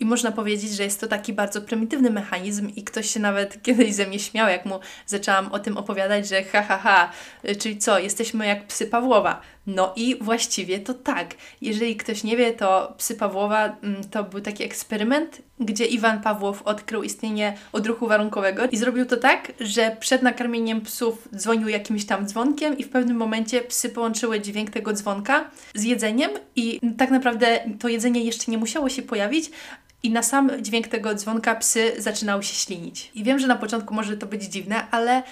I 0.00 0.04
można 0.04 0.32
powiedzieć, 0.32 0.72
że 0.72 0.82
jest 0.82 1.00
to 1.00 1.06
taki 1.06 1.32
bardzo 1.32 1.62
prymitywny 1.62 2.10
mechanizm 2.10 2.68
i 2.76 2.84
ktoś 2.84 3.10
się 3.10 3.20
nawet 3.20 3.58
kiedyś 3.62 3.94
ze 3.94 4.06
mnie 4.06 4.18
śmiał, 4.18 4.48
jak 4.48 4.66
mu 4.66 4.80
zaczęłam 5.06 5.52
o 5.52 5.58
tym 5.58 5.76
opowiadać, 5.76 6.28
że 6.28 6.44
ha, 6.44 6.62
ha, 6.62 6.78
ha, 6.78 7.10
czyli 7.58 7.78
co, 7.78 7.98
jesteśmy 7.98 8.46
jak 8.46 8.66
psy 8.66 8.86
Pawłowa. 8.86 9.40
No 9.66 9.92
i 9.96 10.16
właściwie 10.20 10.78
to 10.78 10.94
tak. 10.94 11.34
Jeżeli 11.60 11.96
ktoś 11.96 12.24
nie 12.24 12.36
wie, 12.36 12.52
to 12.52 12.94
psy 12.98 13.14
Pawłowa 13.14 13.76
mm, 13.82 14.08
to 14.10 14.24
był 14.24 14.40
taki 14.40 14.64
eksperyment, 14.64 15.42
gdzie 15.66 15.86
Iwan 15.86 16.20
Pawłow 16.20 16.62
odkrył 16.62 17.02
istnienie 17.02 17.56
odruchu 17.72 18.06
warunkowego 18.06 18.66
i 18.66 18.76
zrobił 18.76 19.06
to 19.06 19.16
tak, 19.16 19.52
że 19.60 19.96
przed 20.00 20.22
nakarmieniem 20.22 20.80
psów 20.80 21.28
dzwonił 21.36 21.68
jakimś 21.68 22.04
tam 22.04 22.26
dzwonkiem 22.26 22.78
i 22.78 22.84
w 22.84 22.88
pewnym 22.88 23.16
momencie 23.16 23.60
psy 23.60 23.88
połączyły 23.88 24.40
dźwięk 24.40 24.70
tego 24.70 24.92
dzwonka 24.92 25.50
z 25.74 25.84
jedzeniem 25.84 26.30
i 26.56 26.80
tak 26.98 27.10
naprawdę 27.10 27.60
to 27.80 27.88
jedzenie 27.88 28.24
jeszcze 28.24 28.50
nie 28.50 28.58
musiało 28.58 28.88
się 28.88 29.02
pojawić, 29.02 29.50
i 30.02 30.10
na 30.10 30.22
sam 30.22 30.50
dźwięk 30.62 30.88
tego 30.88 31.14
dzwonka 31.14 31.54
psy 31.54 31.92
zaczynały 31.98 32.42
się 32.42 32.54
ślinić. 32.54 33.10
I 33.14 33.24
wiem, 33.24 33.38
że 33.38 33.46
na 33.46 33.56
początku 33.56 33.94
może 33.94 34.16
to 34.16 34.26
być 34.26 34.44
dziwne, 34.44 34.86
ale 34.90 35.22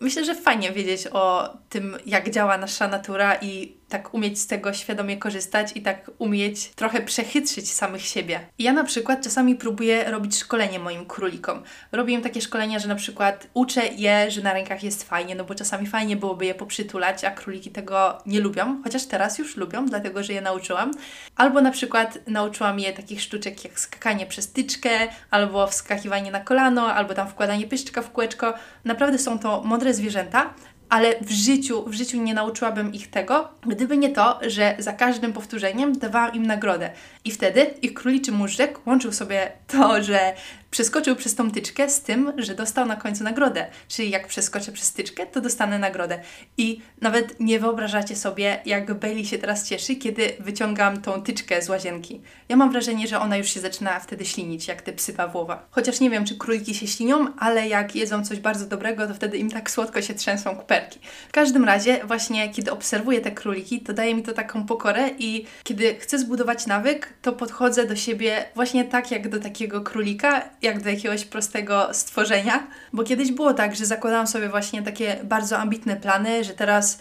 myślę, 0.00 0.24
że 0.24 0.34
fajnie 0.34 0.72
wiedzieć 0.72 1.06
o 1.06 1.56
tym, 1.68 1.96
jak 2.06 2.30
działa 2.30 2.58
nasza 2.58 2.88
natura 2.88 3.36
i 3.42 3.77
tak 3.88 4.14
umieć 4.14 4.40
z 4.40 4.46
tego 4.46 4.72
świadomie 4.72 5.16
korzystać 5.16 5.72
i 5.74 5.82
tak 5.82 6.10
umieć 6.18 6.68
trochę 6.68 7.02
przechytrzyć 7.02 7.72
samych 7.72 8.02
siebie. 8.02 8.40
Ja 8.58 8.72
na 8.72 8.84
przykład 8.84 9.24
czasami 9.24 9.54
próbuję 9.54 10.10
robić 10.10 10.38
szkolenie 10.38 10.78
moim 10.78 11.06
królikom. 11.06 11.62
Robię 11.92 12.14
im 12.14 12.22
takie 12.22 12.40
szkolenia, 12.40 12.78
że 12.78 12.88
na 12.88 12.94
przykład 12.94 13.46
uczę 13.54 13.86
je, 13.86 14.30
że 14.30 14.42
na 14.42 14.52
rękach 14.52 14.82
jest 14.82 15.04
fajnie, 15.04 15.34
no 15.34 15.44
bo 15.44 15.54
czasami 15.54 15.86
fajnie 15.86 16.16
byłoby 16.16 16.46
je 16.46 16.54
poprzytulać, 16.54 17.24
a 17.24 17.30
króliki 17.30 17.70
tego 17.70 18.18
nie 18.26 18.40
lubią, 18.40 18.82
chociaż 18.84 19.06
teraz 19.06 19.38
już 19.38 19.56
lubią, 19.56 19.86
dlatego 19.86 20.22
że 20.22 20.32
je 20.32 20.40
nauczyłam. 20.40 20.90
Albo 21.36 21.60
na 21.60 21.70
przykład 21.70 22.18
nauczyłam 22.26 22.80
je 22.80 22.92
takich 22.92 23.22
sztuczek 23.22 23.64
jak 23.64 23.80
skakanie 23.80 24.26
przez 24.26 24.52
tyczkę, 24.52 24.90
albo 25.30 25.66
wskakiwanie 25.66 26.30
na 26.30 26.40
kolano, 26.40 26.94
albo 26.94 27.14
tam 27.14 27.28
wkładanie 27.28 27.66
pyszczka 27.66 28.02
w 28.02 28.12
kółeczko. 28.12 28.54
Naprawdę 28.84 29.18
są 29.18 29.38
to 29.38 29.62
mądre 29.64 29.94
zwierzęta, 29.94 30.54
ale 30.88 31.20
w 31.20 31.30
życiu, 31.30 31.84
w 31.86 31.94
życiu 31.94 32.22
nie 32.22 32.34
nauczyłabym 32.34 32.94
ich 32.94 33.10
tego, 33.10 33.48
gdyby 33.66 33.96
nie 33.96 34.08
to, 34.08 34.38
że 34.46 34.76
za 34.78 34.92
każdym 34.92 35.32
powtórzeniem 35.32 35.98
dawałam 35.98 36.34
im 36.34 36.46
nagrodę. 36.46 36.90
I 37.24 37.30
wtedy 37.30 37.66
ich 37.82 37.94
króliczy 37.94 38.32
móżdżek 38.32 38.86
łączył 38.86 39.12
sobie 39.12 39.52
to, 39.66 40.02
że 40.02 40.34
przeskoczył 40.70 41.16
przez 41.16 41.34
tą 41.34 41.50
tyczkę 41.50 41.88
z 41.88 42.00
tym, 42.00 42.32
że 42.36 42.54
dostał 42.54 42.86
na 42.86 42.96
końcu 42.96 43.24
nagrodę. 43.24 43.66
Czyli 43.88 44.10
jak 44.10 44.26
przeskoczę 44.26 44.72
przez 44.72 44.92
tyczkę, 44.92 45.26
to 45.26 45.40
dostanę 45.40 45.78
nagrodę. 45.78 46.20
I 46.56 46.80
nawet 47.00 47.40
nie 47.40 47.60
wyobrażacie 47.60 48.16
sobie, 48.16 48.62
jak 48.66 48.94
Bailey 48.94 49.26
się 49.26 49.38
teraz 49.38 49.68
cieszy, 49.68 49.96
kiedy 49.96 50.32
wyciągam 50.40 51.02
tą 51.02 51.22
tyczkę 51.22 51.62
z 51.62 51.68
łazienki. 51.68 52.20
Ja 52.48 52.56
mam 52.56 52.72
wrażenie, 52.72 53.08
że 53.08 53.20
ona 53.20 53.36
już 53.36 53.48
się 53.48 53.60
zaczyna 53.60 54.00
wtedy 54.00 54.24
ślinić, 54.24 54.68
jak 54.68 54.82
te 54.82 54.92
psy 54.92 55.12
Pawłowa. 55.12 55.66
Chociaż 55.70 56.00
nie 56.00 56.10
wiem, 56.10 56.24
czy 56.24 56.36
króliki 56.36 56.74
się 56.74 56.86
ślinią, 56.86 57.26
ale 57.38 57.68
jak 57.68 57.96
jedzą 57.96 58.24
coś 58.24 58.40
bardzo 58.40 58.66
dobrego, 58.66 59.06
to 59.06 59.14
wtedy 59.14 59.38
im 59.38 59.50
tak 59.50 59.70
słodko 59.70 60.02
się 60.02 60.14
trzęsą 60.14 60.56
kuperki. 60.56 61.00
W 61.28 61.32
każdym 61.32 61.64
razie, 61.64 62.00
właśnie 62.04 62.50
kiedy 62.50 62.70
obserwuję 62.70 63.20
te 63.20 63.30
króliki, 63.30 63.80
to 63.80 63.92
daje 63.92 64.14
mi 64.14 64.22
to 64.22 64.32
taką 64.32 64.66
pokorę 64.66 65.10
i 65.18 65.44
kiedy 65.64 65.94
chcę 65.94 66.18
zbudować 66.18 66.66
nawyk, 66.66 67.12
to 67.22 67.32
podchodzę 67.32 67.86
do 67.86 67.96
siebie 67.96 68.44
właśnie 68.54 68.84
tak, 68.84 69.10
jak 69.10 69.28
do 69.28 69.40
takiego 69.40 69.80
królika 69.80 70.50
jak 70.62 70.82
do 70.82 70.90
jakiegoś 70.90 71.24
prostego 71.24 71.88
stworzenia, 71.92 72.66
bo 72.92 73.04
kiedyś 73.04 73.32
było 73.32 73.54
tak, 73.54 73.76
że 73.76 73.86
zakładałam 73.86 74.26
sobie 74.26 74.48
właśnie 74.48 74.82
takie 74.82 75.16
bardzo 75.24 75.58
ambitne 75.58 75.96
plany, 75.96 76.44
że 76.44 76.54
teraz 76.54 76.98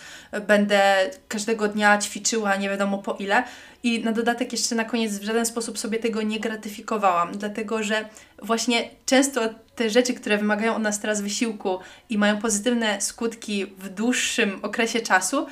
będę 0.47 0.81
każdego 1.27 1.67
dnia 1.67 1.97
ćwiczyła 1.97 2.55
nie 2.55 2.69
wiadomo 2.69 2.97
po 2.97 3.13
ile 3.13 3.43
i 3.83 4.03
na 4.03 4.11
dodatek 4.11 4.51
jeszcze 4.51 4.75
na 4.75 4.85
koniec 4.85 5.19
w 5.19 5.23
żaden 5.23 5.45
sposób 5.45 5.79
sobie 5.79 5.99
tego 5.99 6.21
nie 6.21 6.39
gratyfikowałam, 6.39 7.37
dlatego 7.37 7.83
że 7.83 8.09
właśnie 8.41 8.89
często 9.05 9.41
te 9.75 9.89
rzeczy, 9.89 10.13
które 10.13 10.37
wymagają 10.37 10.75
od 10.75 10.81
nas 10.81 10.99
teraz 10.99 11.21
wysiłku 11.21 11.79
i 12.09 12.17
mają 12.17 12.37
pozytywne 12.37 13.01
skutki 13.01 13.65
w 13.65 13.89
dłuższym 13.89 14.59
okresie 14.61 14.99
czasu, 14.99 15.47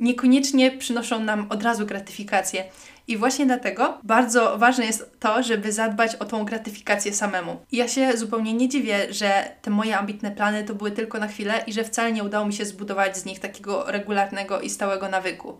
niekoniecznie 0.00 0.70
przynoszą 0.70 1.24
nam 1.24 1.46
od 1.50 1.62
razu 1.62 1.86
gratyfikację. 1.86 2.64
I 3.10 3.16
właśnie 3.16 3.46
dlatego 3.46 3.98
bardzo 4.02 4.58
ważne 4.58 4.86
jest 4.86 5.16
to, 5.20 5.42
żeby 5.42 5.72
zadbać 5.72 6.16
o 6.16 6.24
tą 6.24 6.44
gratyfikację 6.44 7.14
samemu. 7.14 7.56
I 7.72 7.76
ja 7.76 7.88
się 7.88 8.16
zupełnie 8.16 8.54
nie 8.54 8.68
dziwię, 8.68 9.12
że 9.12 9.44
te 9.62 9.70
moje 9.70 9.98
ambitne 9.98 10.30
plany 10.30 10.64
to 10.64 10.74
były 10.74 10.90
tylko 10.90 11.18
na 11.18 11.28
chwilę 11.28 11.64
i 11.66 11.72
że 11.72 11.84
wcale 11.84 12.12
nie 12.12 12.24
udało 12.24 12.46
mi 12.46 12.52
się 12.52 12.64
zbudować 12.64 13.16
z 13.16 13.24
nich 13.24 13.40
takiego 13.40 13.84
regularnego 13.86 14.60
i 14.60 14.70
stałego 14.70 15.08
nawyku. 15.08 15.58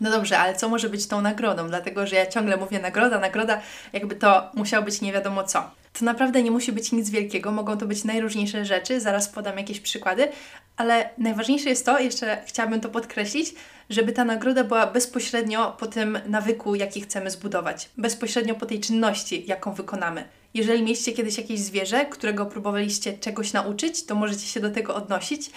No 0.00 0.10
dobrze, 0.10 0.38
ale 0.38 0.54
co 0.54 0.68
może 0.68 0.88
być 0.88 1.06
tą 1.06 1.20
nagrodą? 1.20 1.68
Dlatego, 1.68 2.06
że 2.06 2.16
ja 2.16 2.26
ciągle 2.26 2.56
mówię 2.56 2.80
nagroda, 2.80 3.18
nagroda, 3.18 3.60
jakby 3.92 4.16
to 4.16 4.50
musiało 4.54 4.84
być 4.84 5.00
nie 5.00 5.12
wiadomo 5.12 5.44
co. 5.44 5.70
To 5.98 6.04
naprawdę 6.04 6.42
nie 6.42 6.50
musi 6.50 6.72
być 6.72 6.92
nic 6.92 7.10
wielkiego, 7.10 7.52
mogą 7.52 7.76
to 7.76 7.86
być 7.86 8.04
najróżniejsze 8.04 8.64
rzeczy, 8.64 9.00
zaraz 9.00 9.28
podam 9.28 9.58
jakieś 9.58 9.80
przykłady, 9.80 10.28
ale 10.76 11.10
najważniejsze 11.18 11.68
jest 11.68 11.86
to, 11.86 11.98
jeszcze 11.98 12.42
chciałabym 12.46 12.80
to 12.80 12.88
podkreślić, 12.88 13.54
żeby 13.90 14.12
ta 14.12 14.24
nagroda 14.24 14.64
była 14.64 14.86
bezpośrednio 14.86 15.76
po 15.78 15.86
tym 15.86 16.18
nawyku, 16.26 16.74
jaki 16.74 17.00
chcemy 17.00 17.30
zbudować, 17.30 17.90
bezpośrednio 17.96 18.54
po 18.54 18.66
tej 18.66 18.80
czynności, 18.80 19.44
jaką 19.46 19.74
wykonamy. 19.74 20.24
Jeżeli 20.54 20.82
mieliście 20.82 21.12
kiedyś 21.12 21.38
jakieś 21.38 21.60
zwierzę, 21.60 22.06
którego 22.06 22.46
próbowaliście 22.46 23.18
czegoś 23.18 23.52
nauczyć, 23.52 24.06
to 24.06 24.14
możecie 24.14 24.46
się 24.46 24.60
do 24.60 24.70
tego 24.70 24.94
odnosić 24.94 25.50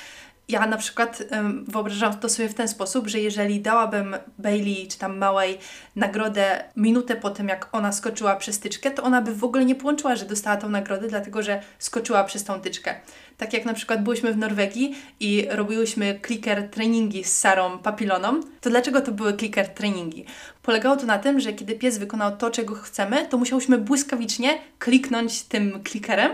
ja 0.52 0.68
na 0.68 0.78
przykład 0.78 1.24
um, 1.32 1.66
wyobrażam 1.68 2.20
to 2.20 2.30
sobie 2.30 2.50
w 2.50 2.54
ten 2.54 2.68
sposób, 2.68 3.08
że 3.08 3.20
jeżeli 3.20 3.62
dałabym 3.62 4.16
Bailey 4.38 4.88
czy 4.88 4.98
tam 4.98 5.18
małej 5.18 5.58
nagrodę 5.96 6.64
minutę 6.76 7.16
po 7.16 7.30
tym, 7.30 7.48
jak 7.48 7.68
ona 7.72 7.92
skoczyła 7.92 8.36
przez 8.36 8.60
tyczkę, 8.60 8.92
to 8.92 9.04
ona 9.04 9.22
by 9.22 9.36
w 9.36 9.44
ogóle 9.44 9.66
nie 9.66 9.76
połączyła, 9.76 10.16
że 10.16 10.26
dostała 10.26 10.58
tą 10.58 10.70
nagrodę, 10.70 11.08
dlatego 11.08 11.44
że 11.44 11.62
skoczyła 11.80 12.24
przez 12.24 12.44
tą 12.44 12.62
tyczkę. 12.62 12.96
Tak 13.38 13.54
jak 13.54 13.66
na 13.66 13.74
przykład 13.74 14.04
byłyśmy 14.04 14.34
w 14.34 14.38
Norwegii 14.38 14.96
i 15.20 15.48
robiłyśmy 15.50 16.20
clicker 16.28 16.70
treningi 16.70 17.24
z 17.24 17.38
Sarą 17.38 17.78
Papiloną, 17.78 18.42
to 18.62 18.70
dlaczego 18.70 19.02
to 19.02 19.12
były 19.12 19.38
clicker 19.38 19.68
treningi? 19.68 20.26
Polegało 20.62 20.98
to 20.98 21.06
na 21.06 21.20
tym, 21.20 21.40
że 21.40 21.54
kiedy 21.54 21.76
pies 21.76 21.98
wykonał 21.98 22.38
to, 22.38 22.52
czego 22.52 22.76
chcemy, 22.76 23.28
to 23.28 23.38
musiałyśmy 23.38 23.78
błyskawicznie 23.78 24.60
kliknąć 24.80 25.44
tym 25.44 25.80
clickerem 25.88 26.32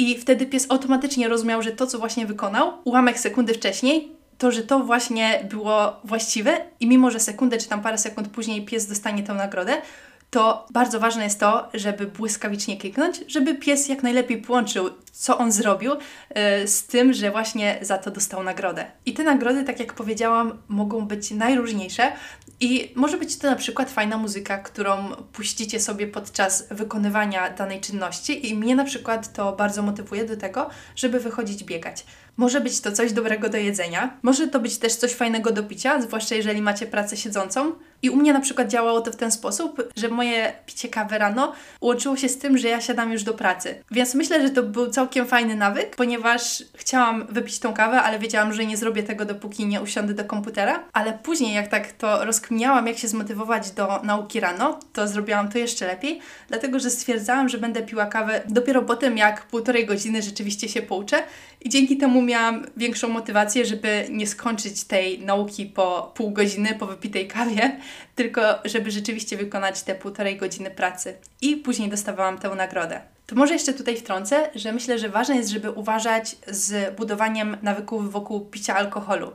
i 0.00 0.18
wtedy 0.18 0.46
pies 0.46 0.66
automatycznie 0.68 1.28
rozumiał, 1.28 1.62
że 1.62 1.72
to, 1.72 1.86
co 1.86 1.98
właśnie 1.98 2.26
wykonał, 2.26 2.72
ułamek 2.84 3.18
sekundy 3.18 3.54
wcześniej, 3.54 4.12
to, 4.38 4.52
że 4.52 4.62
to 4.62 4.78
właśnie 4.78 5.46
było 5.50 5.96
właściwe 6.04 6.60
i 6.80 6.86
mimo, 6.86 7.10
że 7.10 7.20
sekundę 7.20 7.58
czy 7.58 7.68
tam 7.68 7.82
parę 7.82 7.98
sekund 7.98 8.28
później 8.28 8.64
pies 8.64 8.86
dostanie 8.86 9.22
tę 9.22 9.34
nagrodę, 9.34 9.82
to 10.30 10.66
bardzo 10.72 11.00
ważne 11.00 11.24
jest 11.24 11.40
to, 11.40 11.68
żeby 11.74 12.06
błyskawicznie 12.06 12.76
kliknąć, 12.76 13.20
żeby 13.28 13.54
pies 13.54 13.88
jak 13.88 14.02
najlepiej 14.02 14.42
połączył, 14.42 14.90
co 15.12 15.38
on 15.38 15.52
zrobił, 15.52 15.92
yy, 15.92 16.68
z 16.68 16.86
tym, 16.86 17.12
że 17.12 17.30
właśnie 17.30 17.78
za 17.82 17.98
to 17.98 18.10
dostał 18.10 18.42
nagrodę. 18.42 18.84
I 19.06 19.12
te 19.12 19.24
nagrody, 19.24 19.64
tak 19.64 19.80
jak 19.80 19.94
powiedziałam, 19.94 20.58
mogą 20.68 21.06
być 21.06 21.30
najróżniejsze 21.30 22.12
i 22.60 22.92
może 22.94 23.18
być 23.18 23.38
to 23.38 23.50
na 23.50 23.56
przykład 23.56 23.90
fajna 23.90 24.16
muzyka, 24.16 24.58
którą 24.58 25.08
puścicie 25.32 25.80
sobie 25.80 26.06
podczas 26.06 26.68
wykonywania 26.70 27.50
danej 27.50 27.80
czynności 27.80 28.50
i 28.50 28.54
mnie 28.54 28.76
na 28.76 28.84
przykład 28.84 29.32
to 29.32 29.52
bardzo 29.52 29.82
motywuje 29.82 30.24
do 30.24 30.36
tego, 30.36 30.70
żeby 30.96 31.20
wychodzić 31.20 31.64
biegać. 31.64 32.04
Może 32.36 32.60
być 32.60 32.80
to 32.80 32.92
coś 32.92 33.12
dobrego 33.12 33.48
do 33.48 33.58
jedzenia, 33.58 34.10
może 34.22 34.48
to 34.48 34.60
być 34.60 34.78
też 34.78 34.94
coś 34.94 35.12
fajnego 35.12 35.52
do 35.52 35.62
picia, 35.62 36.02
zwłaszcza 36.02 36.34
jeżeli 36.34 36.62
macie 36.62 36.86
pracę 36.86 37.16
siedzącą. 37.16 37.72
I 38.02 38.10
u 38.10 38.16
mnie 38.16 38.32
na 38.32 38.40
przykład 38.40 38.68
działało 38.68 39.00
to 39.00 39.12
w 39.12 39.16
ten 39.16 39.32
sposób, 39.32 39.82
że 39.96 40.08
moje 40.08 40.52
picie 40.66 40.88
kawy 40.88 41.18
rano 41.18 41.52
łączyło 41.80 42.16
się 42.16 42.28
z 42.28 42.38
tym, 42.38 42.58
że 42.58 42.68
ja 42.68 42.80
siadam 42.80 43.12
już 43.12 43.22
do 43.22 43.34
pracy. 43.34 43.82
Więc 43.90 44.14
myślę, 44.14 44.42
że 44.42 44.50
to 44.50 44.62
był 44.62 44.90
całkiem 44.90 45.26
fajny 45.26 45.56
nawyk, 45.56 45.96
ponieważ 45.96 46.64
chciałam 46.74 47.26
wypić 47.26 47.58
tą 47.58 47.72
kawę, 47.72 48.02
ale 48.02 48.18
wiedziałam, 48.18 48.52
że 48.52 48.66
nie 48.66 48.76
zrobię 48.76 49.02
tego, 49.02 49.24
dopóki 49.24 49.66
nie 49.66 49.80
usiądę 49.80 50.14
do 50.14 50.24
komputera. 50.24 50.84
Ale 50.92 51.12
później, 51.12 51.54
jak 51.54 51.68
tak 51.68 51.92
to 51.92 52.24
rozkminiałam, 52.24 52.86
jak 52.86 52.98
się 52.98 53.08
zmotywować 53.08 53.70
do 53.70 54.00
nauki 54.02 54.40
rano, 54.40 54.80
to 54.92 55.08
zrobiłam 55.08 55.48
to 55.48 55.58
jeszcze 55.58 55.86
lepiej, 55.86 56.20
dlatego 56.48 56.78
że 56.78 56.90
stwierdzałam, 56.90 57.48
że 57.48 57.58
będę 57.58 57.82
piła 57.82 58.06
kawę 58.06 58.42
dopiero 58.48 58.82
po 58.82 58.96
tym, 58.96 59.16
jak 59.16 59.46
półtorej 59.46 59.86
godziny 59.86 60.22
rzeczywiście 60.22 60.68
się 60.68 60.82
pouczę 60.82 61.22
i 61.60 61.68
dzięki 61.68 61.96
temu 61.96 62.22
miałam 62.22 62.66
większą 62.76 63.08
motywację, 63.08 63.64
żeby 63.64 64.06
nie 64.10 64.26
skończyć 64.26 64.84
tej 64.84 65.18
nauki 65.18 65.66
po 65.66 66.12
pół 66.14 66.30
godziny 66.30 66.74
po 66.78 66.86
wypitej 66.86 67.28
kawie, 67.28 67.76
tylko 68.14 68.40
żeby 68.64 68.90
rzeczywiście 68.90 69.36
wykonać 69.36 69.82
te 69.82 69.94
półtorej 69.94 70.36
godziny 70.36 70.70
pracy. 70.70 71.14
I 71.40 71.56
później 71.56 71.88
dostawałam 71.88 72.38
tę 72.38 72.48
nagrodę. 72.48 73.00
To 73.26 73.36
może 73.36 73.52
jeszcze 73.52 73.72
tutaj 73.72 73.96
wtrącę, 73.96 74.50
że 74.54 74.72
myślę, 74.72 74.98
że 74.98 75.08
ważne 75.08 75.36
jest, 75.36 75.50
żeby 75.50 75.70
uważać 75.70 76.36
z 76.46 76.96
budowaniem 76.96 77.56
nawyków 77.62 78.12
wokół 78.12 78.40
picia 78.40 78.74
alkoholu. 78.74 79.32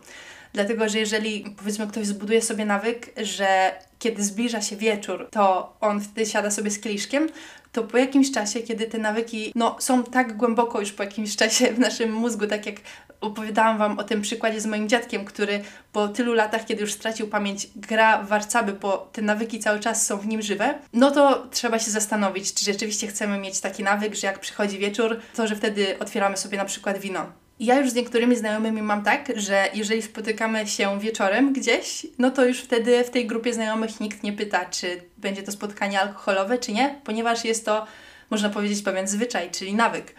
Dlatego, 0.55 0.89
że 0.89 0.99
jeżeli 0.99 1.45
powiedzmy 1.57 1.87
ktoś 1.87 2.07
zbuduje 2.07 2.41
sobie 2.41 2.65
nawyk, 2.65 3.13
że 3.17 3.71
kiedy 3.99 4.23
zbliża 4.23 4.61
się 4.61 4.75
wieczór, 4.75 5.27
to 5.31 5.73
on 5.81 6.01
wtedy 6.01 6.25
siada 6.25 6.51
sobie 6.51 6.71
z 6.71 6.79
kieliszkiem, 6.79 7.29
to 7.71 7.83
po 7.83 7.97
jakimś 7.97 8.31
czasie, 8.31 8.59
kiedy 8.59 8.87
te 8.87 8.97
nawyki 8.97 9.51
no, 9.55 9.75
są 9.79 10.03
tak 10.03 10.37
głęboko 10.37 10.79
już 10.79 10.91
po 10.91 11.03
jakimś 11.03 11.35
czasie 11.35 11.73
w 11.73 11.79
naszym 11.79 12.13
mózgu, 12.13 12.47
tak 12.47 12.65
jak 12.65 12.75
opowiadałam 13.21 13.77
Wam 13.77 13.99
o 13.99 14.03
tym 14.03 14.21
przykładzie 14.21 14.61
z 14.61 14.65
moim 14.65 14.89
dziadkiem, 14.89 15.25
który 15.25 15.61
po 15.91 16.07
tylu 16.07 16.33
latach, 16.33 16.65
kiedy 16.65 16.81
już 16.81 16.93
stracił 16.93 17.27
pamięć, 17.27 17.67
gra 17.75 18.23
w 18.23 18.27
warcaby, 18.27 18.73
bo 18.73 19.09
te 19.11 19.21
nawyki 19.21 19.59
cały 19.59 19.79
czas 19.79 20.05
są 20.05 20.17
w 20.17 20.27
nim 20.27 20.41
żywe, 20.41 20.73
no 20.93 21.11
to 21.11 21.47
trzeba 21.51 21.79
się 21.79 21.91
zastanowić, 21.91 22.53
czy 22.53 22.65
rzeczywiście 22.65 23.07
chcemy 23.07 23.37
mieć 23.37 23.59
taki 23.59 23.83
nawyk, 23.83 24.15
że 24.15 24.27
jak 24.27 24.39
przychodzi 24.39 24.77
wieczór, 24.77 25.19
to 25.35 25.47
że 25.47 25.55
wtedy 25.55 25.99
otwieramy 25.99 26.37
sobie 26.37 26.57
na 26.57 26.65
przykład 26.65 26.97
wino. 26.97 27.44
Ja 27.59 27.79
już 27.79 27.89
z 27.89 27.95
niektórymi 27.95 28.35
znajomymi 28.35 28.81
mam 28.81 29.03
tak, 29.03 29.31
że 29.35 29.69
jeżeli 29.73 30.01
spotykamy 30.01 30.67
się 30.67 30.99
wieczorem 30.99 31.53
gdzieś, 31.53 32.07
no 32.19 32.31
to 32.31 32.45
już 32.45 32.61
wtedy 32.61 33.03
w 33.03 33.09
tej 33.09 33.27
grupie 33.27 33.53
znajomych 33.53 33.99
nikt 33.99 34.23
nie 34.23 34.33
pyta, 34.33 34.65
czy 34.65 35.01
będzie 35.17 35.43
to 35.43 35.51
spotkanie 35.51 36.01
alkoholowe, 36.01 36.57
czy 36.57 36.73
nie, 36.73 37.01
ponieważ 37.03 37.45
jest 37.45 37.65
to, 37.65 37.87
można 38.29 38.49
powiedzieć, 38.49 38.81
pewien 38.81 39.07
zwyczaj, 39.07 39.51
czyli 39.51 39.73
nawyk. 39.73 40.15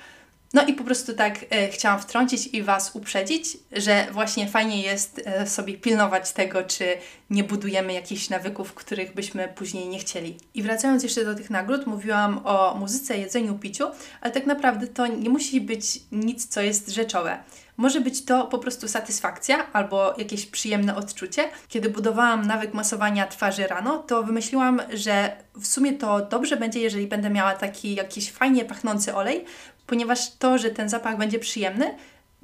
No 0.57 0.65
i 0.67 0.73
po 0.75 0.85
prostu 0.85 1.15
tak 1.15 1.45
e, 1.51 1.69
chciałam 1.69 2.01
wtrącić 2.01 2.47
i 2.47 2.63
Was 2.63 2.97
uprzedzić, 2.97 3.57
że 3.73 4.07
właśnie 4.13 4.49
fajnie 4.49 4.83
jest 4.83 5.23
e, 5.25 5.47
sobie 5.47 5.75
pilnować 5.75 6.33
tego, 6.33 6.63
czy 6.63 6.85
nie 7.31 7.45
budujemy 7.45 7.93
jakichś 7.93 8.29
nawyków, 8.29 8.75
których 8.75 9.15
byśmy 9.15 9.49
później 9.49 9.89
nie 9.89 9.99
chcieli. 9.99 10.37
I 10.55 10.63
wracając 10.63 11.03
jeszcze 11.03 11.25
do 11.25 11.35
tych 11.35 11.51
nagród, 11.51 11.87
mówiłam 11.87 12.41
o 12.47 12.75
muzyce, 12.75 13.19
jedzeniu, 13.19 13.59
piciu, 13.59 13.85
ale 14.21 14.33
tak 14.33 14.47
naprawdę 14.47 14.87
to 14.87 15.07
nie 15.07 15.31
musi 15.31 15.61
być 15.61 16.01
nic, 16.13 16.47
co 16.47 16.61
jest 16.61 16.91
rzeczowe. 16.91 17.39
Może 17.77 18.01
być 18.01 18.25
to 18.25 18.45
po 18.45 18.59
prostu 18.59 18.89
satysfakcja 18.89 19.73
albo 19.73 20.15
jakieś 20.19 20.47
przyjemne 20.47 20.97
odczucie. 20.97 21.49
Kiedy 21.69 21.91
budowałam 21.91 22.47
nawyk 22.47 22.75
masowania 22.75 23.27
twarzy 23.27 23.67
rano, 23.67 23.99
to 23.99 24.23
wymyśliłam, 24.23 24.83
że 24.93 25.37
w 25.55 25.67
sumie 25.67 25.93
to 25.93 26.21
dobrze 26.21 26.57
będzie, 26.57 26.81
jeżeli 26.81 27.07
będę 27.07 27.31
miała 27.31 27.55
taki 27.55 27.95
jakiś 27.95 28.33
fajnie 28.33 28.65
pachnący 28.65 29.15
olej, 29.15 29.45
ponieważ 29.87 30.37
to, 30.37 30.59
że 30.59 30.71
ten 30.71 30.89
zapach 30.89 31.19
będzie 31.19 31.39
przyjemny, 31.39 31.95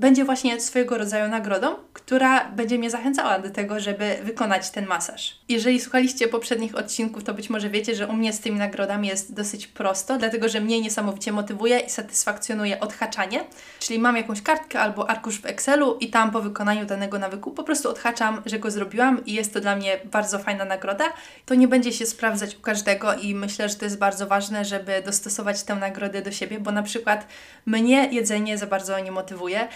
będzie 0.03 0.25
właśnie 0.25 0.61
swojego 0.61 0.99
rodzaju 0.99 1.29
nagrodą, 1.29 1.75
która 1.93 2.45
będzie 2.45 2.79
mnie 2.79 2.91
zachęcała 2.91 3.39
do 3.39 3.51
tego, 3.51 3.81
żeby 3.81 4.19
wykonać 4.23 4.71
ten 4.71 4.87
masaż. 4.87 5.39
Jeżeli 5.49 5.81
słuchaliście 5.81 6.29
poprzednich 6.29 6.75
odcinków, 6.75 7.25
to 7.25 7.35
być 7.35 7.51
może 7.51 7.71
wiecie, 7.71 7.95
że 7.95 8.09
u 8.09 8.13
mnie 8.13 8.33
z 8.33 8.41
tymi 8.41 8.59
nagrodami 8.59 9.09
jest 9.09 9.35
dosyć 9.35 9.67
prosto, 9.67 10.19
dlatego 10.19 10.49
że 10.49 10.61
mnie 10.61 10.81
niesamowicie 10.81 11.33
motywuje 11.33 11.79
i 11.79 11.91
satysfakcjonuje 11.91 12.81
odhaczanie. 12.81 13.45
Czyli 13.79 13.99
mam 13.99 14.17
jakąś 14.17 14.43
kartkę 14.43 14.81
albo 14.81 15.11
arkusz 15.11 15.41
w 15.41 15.47
Excelu 15.47 15.97
i 16.01 16.11
tam 16.11 16.31
po 16.31 16.41
wykonaniu 16.41 16.87
danego 16.87 17.19
nawyku 17.19 17.51
po 17.51 17.65
prostu 17.65 17.91
odhaczam, 17.91 18.43
że 18.47 18.59
go 18.59 18.71
zrobiłam 18.71 19.25
i 19.27 19.33
jest 19.33 19.55
to 19.55 19.61
dla 19.61 19.77
mnie 19.77 20.01
bardzo 20.05 20.39
fajna 20.39 20.65
nagroda. 20.65 21.05
To 21.47 21.55
nie 21.55 21.69
będzie 21.69 21.93
się 21.93 22.07
sprawdzać 22.07 22.57
u 22.57 22.61
każdego 22.61 23.15
i 23.15 23.35
myślę, 23.35 23.69
że 23.69 23.75
to 23.75 23.85
jest 23.85 23.99
bardzo 23.99 24.27
ważne, 24.27 24.65
żeby 24.65 25.03
dostosować 25.05 25.63
tę 25.63 25.75
nagrodę 25.75 26.23
do 26.23 26.33
siebie, 26.33 26.61
bo 26.61 26.73
na 26.73 26.83
przykład 26.83 27.27
mnie 27.67 28.09
jedzenie 28.13 28.59
za 28.59 28.67
bardzo 28.67 28.99
nie 28.99 29.13
motywuje. 29.13 29.69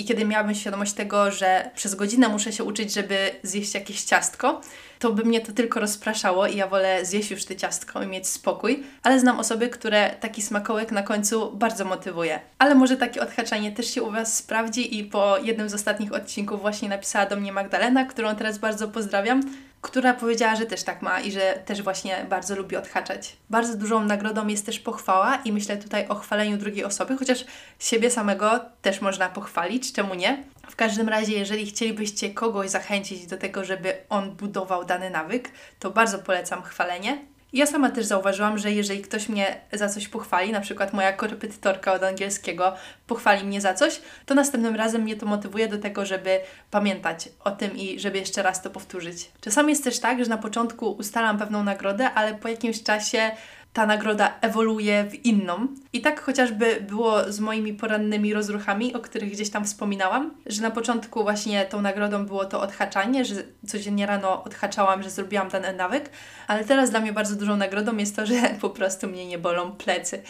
I 0.00 0.04
kiedy 0.04 0.24
miałabym 0.24 0.54
świadomość 0.54 0.92
tego, 0.92 1.30
że 1.30 1.70
przez 1.74 1.94
godzinę 1.94 2.28
muszę 2.28 2.52
się 2.52 2.64
uczyć, 2.64 2.92
żeby 2.92 3.30
zjeść 3.42 3.74
jakieś 3.74 4.02
ciastko, 4.02 4.60
to 4.98 5.12
by 5.12 5.24
mnie 5.24 5.40
to 5.40 5.52
tylko 5.52 5.80
rozpraszało 5.80 6.46
i 6.46 6.56
ja 6.56 6.66
wolę 6.66 7.04
zjeść 7.04 7.30
już 7.30 7.44
te 7.44 7.56
ciastko 7.56 8.02
i 8.02 8.06
mieć 8.06 8.28
spokój. 8.28 8.82
Ale 9.02 9.20
znam 9.20 9.38
osoby, 9.38 9.68
które 9.68 10.10
taki 10.20 10.42
smakołek 10.42 10.92
na 10.92 11.02
końcu 11.02 11.52
bardzo 11.52 11.84
motywuje. 11.84 12.40
Ale 12.58 12.74
może 12.74 12.96
takie 12.96 13.20
odhaczanie 13.20 13.72
też 13.72 13.94
się 13.94 14.02
u 14.02 14.10
Was 14.10 14.36
sprawdzi 14.36 14.98
i 14.98 15.04
po 15.04 15.38
jednym 15.38 15.68
z 15.68 15.74
ostatnich 15.74 16.12
odcinków 16.12 16.60
właśnie 16.60 16.88
napisała 16.88 17.26
do 17.26 17.36
mnie 17.36 17.52
Magdalena, 17.52 18.04
którą 18.04 18.36
teraz 18.36 18.58
bardzo 18.58 18.88
pozdrawiam 18.88 19.42
która 19.80 20.14
powiedziała, 20.14 20.56
że 20.56 20.66
też 20.66 20.82
tak 20.82 21.02
ma 21.02 21.20
i 21.20 21.32
że 21.32 21.62
też 21.66 21.82
właśnie 21.82 22.26
bardzo 22.28 22.56
lubi 22.56 22.76
odhaczać. 22.76 23.36
Bardzo 23.50 23.76
dużą 23.76 24.04
nagrodą 24.04 24.46
jest 24.46 24.66
też 24.66 24.78
pochwała 24.78 25.36
i 25.36 25.52
myślę 25.52 25.76
tutaj 25.76 26.08
o 26.08 26.14
chwaleniu 26.14 26.56
drugiej 26.56 26.84
osoby, 26.84 27.16
chociaż 27.16 27.44
siebie 27.78 28.10
samego 28.10 28.60
też 28.82 29.00
można 29.00 29.28
pochwalić, 29.28 29.92
czemu 29.92 30.14
nie? 30.14 30.44
W 30.70 30.76
każdym 30.76 31.08
razie, 31.08 31.32
jeżeli 31.32 31.66
chcielibyście 31.66 32.34
kogoś 32.34 32.70
zachęcić 32.70 33.26
do 33.26 33.36
tego, 33.36 33.64
żeby 33.64 33.96
on 34.08 34.30
budował 34.30 34.84
dany 34.84 35.10
nawyk, 35.10 35.50
to 35.78 35.90
bardzo 35.90 36.18
polecam 36.18 36.62
chwalenie. 36.62 37.24
Ja 37.52 37.66
sama 37.66 37.90
też 37.90 38.06
zauważyłam, 38.06 38.58
że 38.58 38.72
jeżeli 38.72 39.02
ktoś 39.02 39.28
mnie 39.28 39.60
za 39.72 39.88
coś 39.88 40.08
pochwali, 40.08 40.52
na 40.52 40.60
przykład 40.60 40.92
moja 40.92 41.12
korepetytorka 41.12 41.92
od 41.92 42.02
angielskiego 42.02 42.74
pochwali 43.06 43.44
mnie 43.44 43.60
za 43.60 43.74
coś, 43.74 44.00
to 44.26 44.34
następnym 44.34 44.76
razem 44.76 45.02
mnie 45.02 45.16
to 45.16 45.26
motywuje 45.26 45.68
do 45.68 45.78
tego, 45.78 46.06
żeby 46.06 46.40
pamiętać 46.70 47.28
o 47.44 47.50
tym 47.50 47.76
i 47.76 48.00
żeby 48.00 48.18
jeszcze 48.18 48.42
raz 48.42 48.62
to 48.62 48.70
powtórzyć. 48.70 49.30
Czasami 49.40 49.70
jest 49.70 49.84
też 49.84 49.98
tak, 49.98 50.24
że 50.24 50.30
na 50.30 50.38
początku 50.38 50.90
ustalam 50.90 51.38
pewną 51.38 51.64
nagrodę, 51.64 52.10
ale 52.10 52.34
po 52.34 52.48
jakimś 52.48 52.82
czasie 52.82 53.30
ta 53.72 53.86
nagroda 53.86 54.34
ewoluuje 54.40 55.04
w 55.04 55.24
inną. 55.24 55.66
I 55.92 56.00
tak 56.00 56.20
chociażby 56.20 56.80
było 56.80 57.32
z 57.32 57.40
moimi 57.40 57.74
porannymi 57.74 58.34
rozruchami, 58.34 58.94
o 58.94 59.00
których 59.00 59.30
gdzieś 59.30 59.50
tam 59.50 59.64
wspominałam, 59.64 60.34
że 60.46 60.62
na 60.62 60.70
początku 60.70 61.22
właśnie 61.22 61.64
tą 61.64 61.82
nagrodą 61.82 62.26
było 62.26 62.44
to 62.44 62.60
odhaczanie, 62.60 63.24
że 63.24 63.34
codziennie 63.66 64.06
rano 64.06 64.44
odhaczałam, 64.44 65.02
że 65.02 65.10
zrobiłam 65.10 65.50
ten 65.50 65.76
nawyk, 65.76 66.10
ale 66.46 66.64
teraz 66.64 66.90
dla 66.90 67.00
mnie 67.00 67.12
bardzo 67.12 67.36
dużą 67.36 67.56
nagrodą 67.56 67.96
jest 67.96 68.16
to, 68.16 68.26
że 68.26 68.34
po 68.60 68.70
prostu 68.70 69.06
mnie 69.06 69.26
nie 69.26 69.38
bolą 69.38 69.72
plecy 69.72 70.22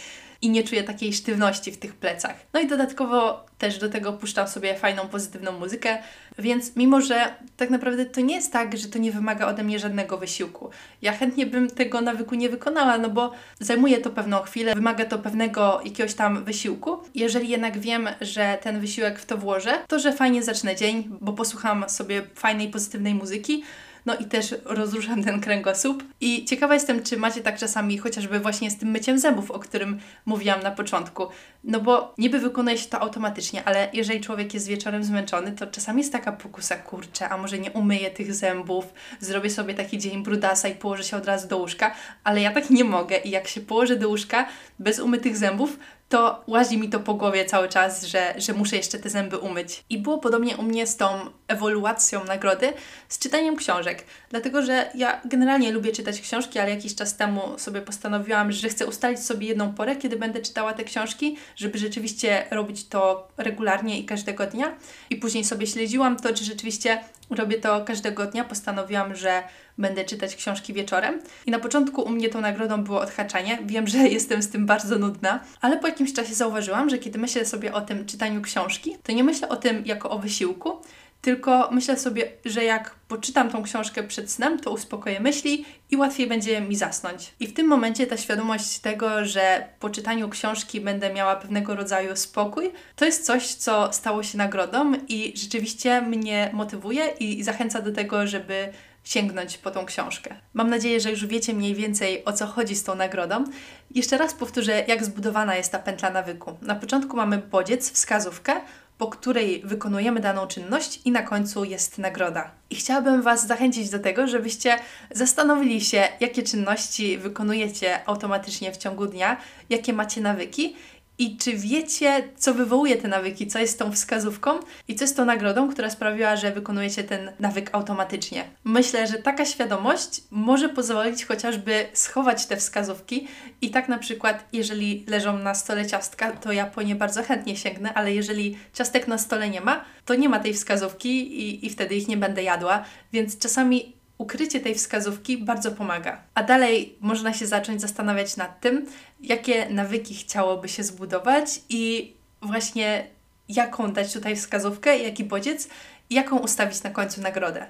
i 0.43 0.51
nie 0.51 0.65
czuję 0.65 0.83
takiej 0.83 1.13
sztywności 1.13 1.73
w 1.73 1.79
tych 1.79 1.95
plecach. 1.95 2.35
No 2.53 2.61
i 2.61 2.67
dodatkowo 2.67 3.47
też 3.59 3.79
do 3.79 3.89
tego 3.89 4.13
puszczam 4.13 4.49
sobie 4.49 4.75
fajną, 4.75 5.09
pozytywną 5.09 5.53
muzykę, 5.53 5.99
więc 6.39 6.77
mimo, 6.77 7.01
że 7.01 7.35
tak 7.57 7.71
naprawdę 7.71 8.07
to 8.07 8.21
nie 8.21 8.35
jest 8.35 8.53
tak, 8.53 8.77
że 8.77 8.89
to 8.89 8.99
nie 8.99 9.13
wymaga 9.13 9.47
ode 9.47 9.63
mnie 9.63 9.79
żadnego 9.79 10.19
wysiłku. 10.19 10.71
Ja 11.03 11.13
chętnie 11.13 11.47
bym 11.47 11.71
tego 11.71 12.01
nawyku 12.01 12.35
nie 12.35 12.49
wykonała, 12.49 12.99
no 12.99 13.11
bo 13.11 13.33
zajmuje 13.61 13.99
to 13.99 14.11
pewną 14.11 14.43
chwilę, 14.43 14.75
wymaga 14.75 15.05
to 15.05 15.19
pewnego 15.19 15.81
jakiegoś 15.85 16.15
tam 16.15 16.45
wysiłku. 16.45 16.99
Jeżeli 17.15 17.49
jednak 17.49 17.79
wiem, 17.79 18.09
że 18.21 18.59
ten 18.63 18.81
wysiłek 18.81 19.19
w 19.19 19.27
to 19.27 19.37
włożę, 19.37 19.79
to 19.89 19.99
że 19.99 20.13
fajnie 20.13 20.43
zacznę 20.43 20.77
dzień, 20.77 21.09
bo 21.21 21.33
posłucham 21.33 21.89
sobie 21.89 22.23
fajnej, 22.35 22.69
pozytywnej 22.69 23.15
muzyki, 23.15 23.63
no 24.07 24.17
i 24.17 24.25
też 24.25 24.55
rozruszam 24.65 25.25
ten 25.25 25.41
kręgosłup. 25.41 26.05
I 26.21 26.45
ciekawa 26.45 26.75
jestem, 26.75 27.03
czy 27.03 27.17
macie 27.17 27.41
tak 27.41 27.59
czasami 27.59 27.99
chociażby 27.99 28.41
właśnie 28.41 28.71
z 28.71 28.79
tym 28.79 28.91
myciem 28.91 29.19
zębów, 29.19 29.51
o 29.51 29.59
którym 29.59 30.01
mówiłam 30.27 30.63
na 30.63 30.71
początku. 30.71 31.27
No 31.65 31.81
bo 31.81 32.15
niby 32.19 32.39
wykonuje 32.39 32.79
się 32.79 32.89
to 32.89 33.01
automatycznie, 33.01 33.65
ale 33.65 33.89
jeżeli 33.93 34.21
człowiek 34.21 34.55
jest 34.55 34.69
wieczorem 34.69 35.05
zmęczony, 35.05 35.53
to 35.53 35.67
czasami 35.67 35.99
jest 35.99 36.13
taka 36.13 36.33
pokusa, 36.33 36.77
kurczę, 36.77 37.29
a 37.29 37.37
może 37.37 37.59
nie 37.59 37.71
umyję 37.71 38.11
tych 38.11 38.35
zębów, 38.35 38.85
zrobię 39.21 39.51
sobie 39.51 39.75
taki 39.75 39.99
dzień 39.99 40.23
brudasa 40.23 40.69
i 40.69 40.75
położę 40.75 41.05
się 41.05 41.17
od 41.17 41.27
razu 41.27 41.49
do 41.49 41.59
łóżka, 41.59 41.95
ale 42.25 42.41
ja 42.41 42.53
tak 42.53 42.71
nie 42.71 42.85
mogę 42.85 43.17
i 43.17 43.31
jak 43.31 43.49
się 43.49 43.61
położę 43.61 43.97
do 43.97 44.09
łóżka 44.09 44.47
bez 44.79 45.01
umytych 45.01 45.37
zębów, 45.37 45.79
to 46.11 46.45
łazi 46.47 46.79
mi 46.79 46.89
to 46.89 47.01
po 47.01 47.15
głowie 47.15 47.45
cały 47.45 47.69
czas, 47.69 48.05
że, 48.05 48.35
że 48.37 48.53
muszę 48.53 48.77
jeszcze 48.77 48.99
te 48.99 49.11
zęby 49.11 49.39
umyć. 49.39 49.85
I 49.91 49.99
było 49.99 50.19
podobnie 50.19 50.57
u 50.57 50.63
mnie 50.63 50.87
z 50.87 50.97
tą 50.97 51.09
ewoluacją 51.49 52.25
nagrody, 52.25 52.73
z 53.09 53.19
czytaniem 53.19 53.57
książek. 53.57 54.05
Dlatego, 54.31 54.63
że 54.63 54.91
ja 54.95 55.21
generalnie 55.25 55.73
lubię 55.73 55.93
czytać 55.93 56.21
książki, 56.21 56.59
ale 56.59 56.71
jakiś 56.71 56.95
czas 56.95 57.17
temu 57.17 57.59
sobie 57.59 57.83
postanowiłam, 57.83 58.53
że 58.53 58.69
chcę 58.69 58.87
ustalić 58.87 59.21
sobie 59.21 59.47
jedną 59.47 59.73
porę, 59.73 59.97
kiedy 59.97 60.17
będę 60.17 60.43
czytała 60.43 60.73
te 60.73 60.85
książki, 60.85 61.37
żeby 61.57 61.79
rzeczywiście 61.79 62.45
robić 62.51 62.89
to 62.89 63.29
regularnie 63.37 63.99
i 64.01 64.05
każdego 64.05 64.47
dnia. 64.47 64.77
I 65.11 65.17
później 65.17 65.45
sobie 65.45 65.67
śledziłam 65.67 66.17
to, 66.17 66.35
czy 66.35 66.45
rzeczywiście 66.45 67.01
robię 67.31 67.59
to 67.59 67.85
każdego 67.85 68.27
dnia. 68.27 68.45
Postanowiłam, 68.45 69.17
że 69.17 69.43
będę 69.79 70.05
czytać 70.05 70.37
książki 70.37 70.73
wieczorem. 70.73 71.21
I 71.47 71.51
na 71.51 71.59
początku 71.59 72.03
u 72.03 72.09
mnie 72.09 72.29
tą 72.29 72.41
nagrodą 72.41 72.85
było 72.85 73.01
odhaczanie. 73.01 73.59
Wiem, 73.65 73.87
że 73.87 73.99
jestem 74.19 74.43
z 74.43 74.51
tym 74.51 74.67
bardzo 74.67 74.99
nudna, 74.99 75.41
ale 75.61 75.77
po 75.77 75.87
jakimś 75.87 76.13
czasie 76.13 76.35
zauważyłam, 76.35 76.91
że 76.91 76.99
kiedy 76.99 77.19
myślę 77.19 77.47
sobie 77.47 77.73
o 77.73 77.81
tym 77.81 78.07
czytaniu 78.07 78.43
książki, 78.43 78.97
to 79.03 79.13
nie 79.13 79.25
myślę 79.25 79.49
o 79.49 79.57
tym 79.57 79.87
jako 79.87 80.11
o 80.11 80.19
wysiłku, 80.19 80.83
tylko 81.21 81.69
myślę 81.73 81.97
sobie, 81.97 82.33
że 82.45 82.65
jak 82.65 82.95
poczytam 83.09 83.51
tą 83.51 83.63
książkę 83.63 84.03
przed 84.03 84.31
snem, 84.31 84.61
to 84.61 84.71
uspokoję 84.71 85.21
myśli 85.21 85.65
i 85.91 85.97
łatwiej 85.97 86.27
będzie 86.27 86.61
mi 86.61 86.77
zasnąć. 86.77 87.35
I 87.41 87.47
w 87.47 87.55
tym 87.55 87.67
momencie 87.67 88.07
ta 88.07 88.17
świadomość 88.17 88.79
tego, 88.79 89.25
że 89.25 89.69
po 89.81 89.91
czytaniu 89.91 90.29
książki 90.29 90.81
będę 90.81 91.13
miała 91.13 91.37
pewnego 91.37 91.75
rodzaju 91.75 92.17
spokój, 92.17 92.73
to 92.97 93.05
jest 93.05 93.27
coś, 93.27 93.55
co 93.55 93.93
stało 93.93 94.23
się 94.23 94.39
nagrodą 94.39 94.93
i 95.09 95.33
rzeczywiście 95.37 96.03
mnie 96.03 96.51
motywuje 96.53 97.07
i 97.07 97.43
zachęca 97.43 97.83
do 97.83 97.93
tego, 97.93 98.27
żeby 98.27 98.73
sięgnąć 99.05 99.59
po 99.59 99.71
tą 99.71 99.87
książkę. 99.87 100.35
Mam 100.55 100.71
nadzieję, 100.71 101.01
że 101.01 101.11
już 101.11 101.27
wiecie 101.27 101.55
mniej 101.55 101.75
więcej 101.75 102.25
o 102.25 102.33
co 102.33 102.47
chodzi 102.47 102.77
z 102.77 102.85
tą 102.85 102.95
nagrodą. 102.95 103.45
Jeszcze 103.91 104.19
raz 104.19 104.35
powtórzę, 104.35 104.85
jak 104.89 105.05
zbudowana 105.05 105.57
jest 105.57 105.73
ta 105.73 105.79
pętla 105.79 106.11
nawyku. 106.11 106.57
Na 106.63 106.75
początku 106.75 107.17
mamy 107.17 107.39
bodziec, 107.39 107.93
wskazówkę, 107.93 108.61
po 109.01 109.09
której 109.09 109.63
wykonujemy 109.65 110.21
daną 110.21 110.47
czynność 110.47 111.01
i 111.05 111.11
na 111.11 111.23
końcu 111.23 111.65
jest 111.65 111.99
nagroda. 111.99 112.51
I 112.71 112.77
chciałabym 112.77 113.23
Was 113.23 113.47
zachęcić 113.47 113.91
do 113.91 113.99
tego, 113.99 114.27
żebyście 114.27 114.77
zastanowili 115.11 115.81
się, 115.81 116.09
jakie 116.21 116.43
czynności 116.43 117.19
wykonujecie 117.19 118.09
automatycznie 118.09 118.73
w 118.73 118.77
ciągu 118.77 119.07
dnia, 119.07 119.37
jakie 119.71 119.93
macie 119.93 120.21
nawyki 120.21 120.77
i 121.21 121.37
czy 121.37 121.57
wiecie, 121.57 122.29
co 122.37 122.55
wywołuje 122.55 122.97
te 122.97 123.09
nawyki, 123.09 123.47
co 123.47 123.59
jest 123.59 123.79
tą 123.79 123.93
wskazówką? 123.93 124.51
I 124.89 124.95
co 124.95 125.05
jest 125.05 125.17
tą 125.17 125.25
nagrodą, 125.25 125.71
która 125.71 125.91
sprawiła, 125.91 126.37
że 126.37 126.53
wykonujecie 126.53 127.05
ten 127.05 127.33
nawyk 127.39 127.71
automatycznie? 127.73 128.45
Myślę, 128.65 129.07
że 129.07 129.19
taka 129.19 129.45
świadomość 129.45 130.23
może 130.31 130.69
pozwolić 130.69 131.25
chociażby 131.25 131.87
schować 131.93 132.47
te 132.47 132.57
wskazówki. 132.57 133.29
I 133.63 133.71
tak 133.71 133.89
na 133.89 133.99
przykład, 133.99 134.45
jeżeli 134.53 135.05
leżą 135.09 135.39
na 135.39 135.55
stole 135.55 135.87
ciastka, 135.87 136.33
to 136.33 136.53
ja 136.53 136.67
po 136.67 136.83
nie 136.83 136.95
bardzo 136.95 137.23
chętnie 137.23 137.57
sięgnę, 137.57 137.95
ale 137.95 138.15
jeżeli 138.15 138.59
ciastek 138.75 139.09
na 139.09 139.19
stole 139.19 139.51
nie 139.51 139.61
ma, 139.61 139.85
to 140.05 140.15
nie 140.15 140.29
ma 140.29 140.41
tej 140.41 140.55
wskazówki 140.55 141.41
i, 141.41 141.67
i 141.67 141.71
wtedy 141.71 141.95
ich 141.95 142.09
nie 142.09 142.17
będę 142.17 142.43
jadła, 142.43 142.85
więc 143.13 143.39
czasami 143.39 144.00
ukrycie 144.21 144.61
tej 144.61 144.75
wskazówki 144.75 145.39
bardzo 145.39 145.73
pomaga. 145.73 146.23
A 146.35 146.43
dalej 146.43 146.97
można 147.01 147.35
się 147.35 147.47
zacząć 147.47 147.81
zastanawiać 147.81 148.37
nad 148.37 148.61
tym, 148.61 148.87
jakie 149.21 149.69
nawyki 149.69 150.15
chciałoby 150.15 150.69
się 150.69 150.85
zbudować 150.85 151.61
i 151.69 152.13
właśnie 152.43 153.07
jaką 153.49 153.93
dać 153.93 154.13
tutaj 154.13 154.37
wskazówkę, 154.37 154.99
jaki 154.99 155.25
bodziec 155.25 155.69
jaką 156.11 156.39
ustawić 156.39 156.83
na 156.83 156.91
końcu 156.91 157.21
nagrodę. 157.21 157.67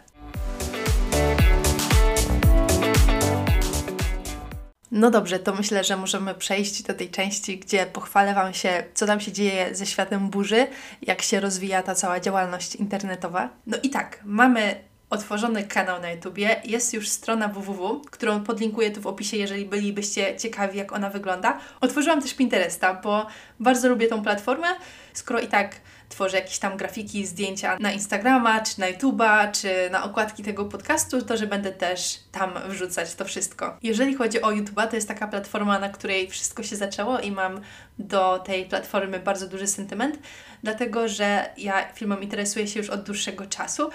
No 4.90 5.10
dobrze, 5.10 5.38
to 5.38 5.54
myślę, 5.54 5.84
że 5.84 5.96
możemy 5.96 6.34
przejść 6.34 6.82
do 6.82 6.94
tej 6.94 7.10
części, 7.10 7.58
gdzie 7.58 7.86
pochwalę 7.86 8.34
Wam 8.34 8.54
się, 8.54 8.84
co 8.94 9.06
tam 9.06 9.20
się 9.20 9.32
dzieje 9.32 9.74
ze 9.74 9.86
światem 9.86 10.30
burzy, 10.30 10.66
jak 11.02 11.22
się 11.22 11.40
rozwija 11.40 11.82
ta 11.82 11.94
cała 11.94 12.20
działalność 12.20 12.76
internetowa. 12.76 13.48
No 13.66 13.78
i 13.82 13.90
tak, 13.90 14.20
mamy 14.24 14.89
otworzony 15.10 15.64
kanał 15.64 16.00
na 16.00 16.10
YouTubie, 16.10 16.60
jest 16.64 16.94
już 16.94 17.08
strona 17.08 17.48
www, 17.48 18.02
którą 18.10 18.44
podlinkuję 18.44 18.90
tu 18.90 19.00
w 19.00 19.06
opisie, 19.06 19.36
jeżeli 19.36 19.64
bylibyście 19.64 20.36
ciekawi, 20.36 20.78
jak 20.78 20.92
ona 20.92 21.10
wygląda. 21.10 21.58
Otworzyłam 21.80 22.22
też 22.22 22.34
Pinteresta, 22.34 22.94
bo 22.94 23.26
bardzo 23.60 23.88
lubię 23.88 24.08
tą 24.08 24.22
platformę, 24.22 24.68
skoro 25.12 25.40
i 25.40 25.48
tak 25.48 25.76
tworzę 26.08 26.36
jakieś 26.36 26.58
tam 26.58 26.76
grafiki, 26.76 27.26
zdjęcia 27.26 27.76
na 27.80 27.92
Instagrama, 27.92 28.60
czy 28.60 28.80
na 28.80 28.92
YouTube'a, 28.92 29.50
czy 29.52 29.90
na 29.90 30.04
okładki 30.04 30.42
tego 30.42 30.64
podcastu, 30.64 31.22
to 31.22 31.36
że 31.36 31.46
będę 31.46 31.72
też 31.72 32.20
tam 32.32 32.54
wrzucać 32.68 33.14
to 33.14 33.24
wszystko. 33.24 33.78
Jeżeli 33.82 34.14
chodzi 34.14 34.42
o 34.42 34.48
YouTube'a, 34.50 34.88
to 34.88 34.96
jest 34.96 35.08
taka 35.08 35.28
platforma, 35.28 35.78
na 35.78 35.88
której 35.88 36.30
wszystko 36.30 36.62
się 36.62 36.76
zaczęło 36.76 37.20
i 37.20 37.30
mam 37.30 37.60
do 37.98 38.38
tej 38.38 38.66
platformy 38.66 39.20
bardzo 39.20 39.48
duży 39.48 39.66
sentyment, 39.66 40.18
dlatego 40.62 41.08
że 41.08 41.50
ja 41.56 41.92
filmem 41.92 42.22
interesuję 42.22 42.66
się 42.66 42.80
już 42.80 42.90
od 42.90 43.02
dłuższego 43.02 43.46
czasu 43.46 43.90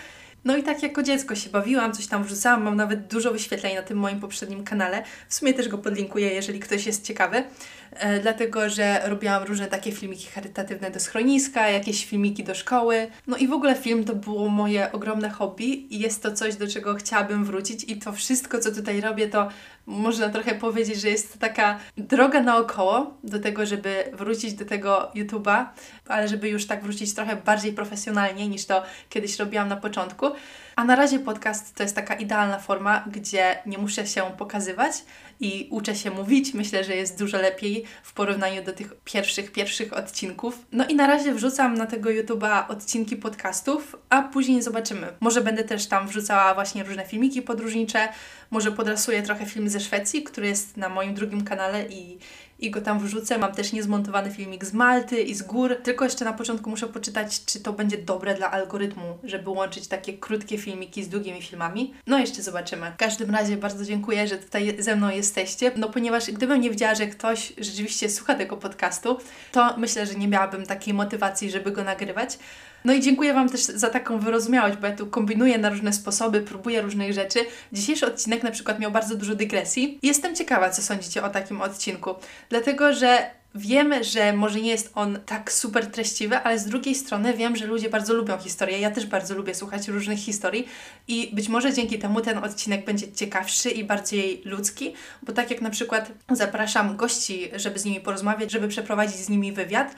no 0.45 0.57
i 0.57 0.63
tak 0.63 0.83
jako 0.83 1.03
dziecko 1.03 1.35
się 1.35 1.49
bawiłam, 1.49 1.93
coś 1.93 2.07
tam 2.07 2.23
wrzucałam, 2.23 2.63
mam 2.63 2.75
nawet 2.75 3.07
dużo 3.07 3.31
wyświetleń 3.31 3.75
na 3.75 3.81
tym 3.81 3.97
moim 3.97 4.19
poprzednim 4.19 4.63
kanale. 4.63 5.03
W 5.29 5.33
sumie 5.33 5.53
też 5.53 5.67
go 5.67 5.77
podlinkuję, 5.77 6.33
jeżeli 6.33 6.59
ktoś 6.59 6.85
jest 6.85 7.03
ciekawy, 7.05 7.43
e, 7.91 8.19
dlatego 8.19 8.69
że 8.69 9.01
robiłam 9.05 9.43
różne 9.43 9.67
takie 9.67 9.91
filmiki 9.91 10.27
charytatywne 10.27 10.91
do 10.91 10.99
schroniska, 10.99 11.69
jakieś 11.69 12.05
filmiki 12.05 12.43
do 12.43 12.55
szkoły. 12.55 13.07
No 13.27 13.37
i 13.37 13.47
w 13.47 13.53
ogóle 13.53 13.75
film 13.75 14.03
to 14.03 14.15
było 14.15 14.49
moje 14.49 14.91
ogromne 14.91 15.29
hobby 15.29 15.95
i 15.95 15.99
jest 15.99 16.23
to 16.23 16.31
coś, 16.31 16.55
do 16.55 16.67
czego 16.67 16.95
chciałabym 16.95 17.45
wrócić 17.45 17.83
i 17.83 17.95
to 17.99 18.13
wszystko, 18.13 18.59
co 18.59 18.71
tutaj 18.71 19.01
robię, 19.01 19.27
to 19.27 19.49
można 19.85 20.29
trochę 20.29 20.55
powiedzieć, 20.55 21.01
że 21.01 21.09
jest 21.09 21.33
to 21.33 21.39
taka 21.39 21.79
droga 21.97 22.41
naokoło 22.41 23.17
do 23.23 23.39
tego, 23.39 23.65
żeby 23.65 24.03
wrócić 24.13 24.53
do 24.53 24.65
tego 24.65 25.11
YouTube'a, 25.15 25.65
ale 26.07 26.27
żeby 26.27 26.49
już 26.49 26.67
tak 26.67 26.83
wrócić 26.83 27.13
trochę 27.15 27.35
bardziej 27.35 27.73
profesjonalnie 27.73 28.47
niż 28.47 28.65
to 28.65 28.83
kiedyś 29.09 29.39
robiłam 29.39 29.67
na 29.67 29.77
początku. 29.77 30.25
A 30.75 30.83
na 30.83 30.95
razie 30.95 31.19
podcast 31.19 31.75
to 31.75 31.83
jest 31.83 31.95
taka 31.95 32.13
idealna 32.13 32.59
forma, 32.59 33.03
gdzie 33.11 33.57
nie 33.65 33.77
muszę 33.77 34.07
się 34.07 34.21
pokazywać 34.37 34.93
i 35.39 35.67
uczę 35.71 35.95
się 35.95 36.11
mówić. 36.11 36.53
Myślę, 36.53 36.83
że 36.83 36.95
jest 36.95 37.19
dużo 37.19 37.37
lepiej 37.37 37.83
w 38.03 38.13
porównaniu 38.13 38.63
do 38.63 38.73
tych 38.73 38.93
pierwszych, 39.03 39.51
pierwszych 39.51 39.93
odcinków. 39.93 40.65
No 40.71 40.87
i 40.87 40.95
na 40.95 41.07
razie 41.07 41.33
wrzucam 41.33 41.73
na 41.73 41.85
tego 41.85 42.09
YouTube'a 42.09 42.63
odcinki 42.67 43.15
podcastów, 43.15 43.95
a 44.09 44.21
później 44.21 44.61
zobaczymy. 44.61 45.07
Może 45.19 45.41
będę 45.41 45.63
też 45.63 45.87
tam 45.87 46.07
wrzucała 46.07 46.53
właśnie 46.53 46.83
różne 46.83 47.05
filmiki 47.05 47.41
podróżnicze, 47.41 48.07
może 48.51 48.71
podrasuję 48.71 49.23
trochę 49.23 49.45
film 49.45 49.69
ze 49.69 49.79
Szwecji, 49.79 50.23
który 50.23 50.47
jest 50.47 50.77
na 50.77 50.89
moim 50.89 51.13
drugim 51.13 51.43
kanale 51.43 51.85
i 51.85 52.17
i 52.59 52.71
go 52.71 52.81
tam 52.81 52.99
wrzucę. 52.99 53.37
Mam 53.37 53.51
też 53.51 53.73
niezmontowany 53.73 54.31
filmik 54.31 54.65
z 54.65 54.73
Malty 54.73 55.21
i 55.21 55.35
z 55.35 55.41
gór. 55.41 55.75
Tylko 55.83 56.05
jeszcze 56.05 56.25
na 56.25 56.33
początku 56.33 56.69
muszę 56.69 56.87
poczytać, 56.87 57.45
czy 57.45 57.59
to 57.59 57.73
będzie 57.73 57.97
dobre 57.97 58.35
dla 58.35 58.51
algorytmu, 58.51 59.17
żeby 59.23 59.49
łączyć 59.49 59.87
takie 59.87 60.17
krótkie 60.17 60.57
filmiki 60.57 61.03
z 61.03 61.09
długimi 61.09 61.41
filmami. 61.41 61.93
No 62.07 62.19
jeszcze 62.19 62.41
zobaczymy. 62.41 62.91
W 62.91 62.97
każdym 62.97 63.31
razie 63.31 63.57
bardzo 63.57 63.85
dziękuję, 63.85 64.27
że 64.27 64.37
tutaj 64.37 64.75
ze 64.79 64.95
mną 64.95 65.09
jesteście, 65.09 65.71
no 65.75 65.89
ponieważ 65.89 66.31
gdybym 66.31 66.61
nie 66.61 66.69
wiedziała, 66.69 66.95
że 66.95 67.07
ktoś 67.07 67.53
rzeczywiście 67.57 68.09
słucha 68.09 68.35
tego 68.35 68.57
podcastu, 68.57 69.17
to 69.51 69.77
myślę, 69.77 70.05
że 70.05 70.15
nie 70.15 70.27
miałabym 70.27 70.65
takiej 70.65 70.93
motywacji, 70.93 71.51
żeby 71.51 71.71
go 71.71 71.83
nagrywać. 71.83 72.37
No 72.85 72.93
i 72.93 73.01
dziękuję 73.01 73.33
Wam 73.33 73.49
też 73.49 73.61
za 73.61 73.89
taką 73.89 74.19
wyrozumiałość, 74.19 74.77
bo 74.77 74.87
ja 74.87 74.95
tu 74.95 75.07
kombinuję 75.07 75.57
na 75.57 75.69
różne 75.69 75.93
sposoby, 75.93 76.41
próbuję 76.41 76.81
różnych 76.81 77.13
rzeczy. 77.13 77.39
Dzisiejszy 77.73 78.05
odcinek 78.05 78.43
na 78.43 78.51
przykład 78.51 78.79
miał 78.79 78.91
bardzo 78.91 79.15
dużo 79.15 79.35
dygresji. 79.35 79.99
Jestem 80.03 80.35
ciekawa, 80.35 80.69
co 80.69 80.81
sądzicie 80.81 81.23
o 81.23 81.29
takim 81.29 81.61
odcinku, 81.61 82.15
dlatego 82.49 82.93
że 82.93 83.31
Wiemy, 83.57 84.03
że 84.03 84.33
może 84.33 84.61
nie 84.61 84.69
jest 84.69 84.91
on 84.95 85.19
tak 85.25 85.51
super 85.51 85.87
treściwy, 85.87 86.37
ale 86.37 86.59
z 86.59 86.65
drugiej 86.65 86.95
strony 86.95 87.33
wiem, 87.33 87.55
że 87.55 87.65
ludzie 87.65 87.89
bardzo 87.89 88.13
lubią 88.13 88.37
historię. 88.37 88.79
Ja 88.79 88.91
też 88.91 89.05
bardzo 89.05 89.35
lubię 89.35 89.55
słuchać 89.55 89.87
różnych 89.87 90.19
historii 90.19 90.67
i 91.07 91.29
być 91.33 91.49
może 91.49 91.73
dzięki 91.73 91.99
temu 91.99 92.21
ten 92.21 92.37
odcinek 92.37 92.85
będzie 92.85 93.11
ciekawszy 93.11 93.69
i 93.69 93.83
bardziej 93.83 94.41
ludzki, 94.45 94.93
bo 95.23 95.33
tak 95.33 95.51
jak 95.51 95.61
na 95.61 95.69
przykład 95.69 96.11
zapraszam 96.31 96.97
gości, 96.97 97.51
żeby 97.55 97.79
z 97.79 97.85
nimi 97.85 97.99
porozmawiać, 97.99 98.51
żeby 98.51 98.67
przeprowadzić 98.67 99.15
z 99.15 99.29
nimi 99.29 99.51
wywiad, 99.51 99.95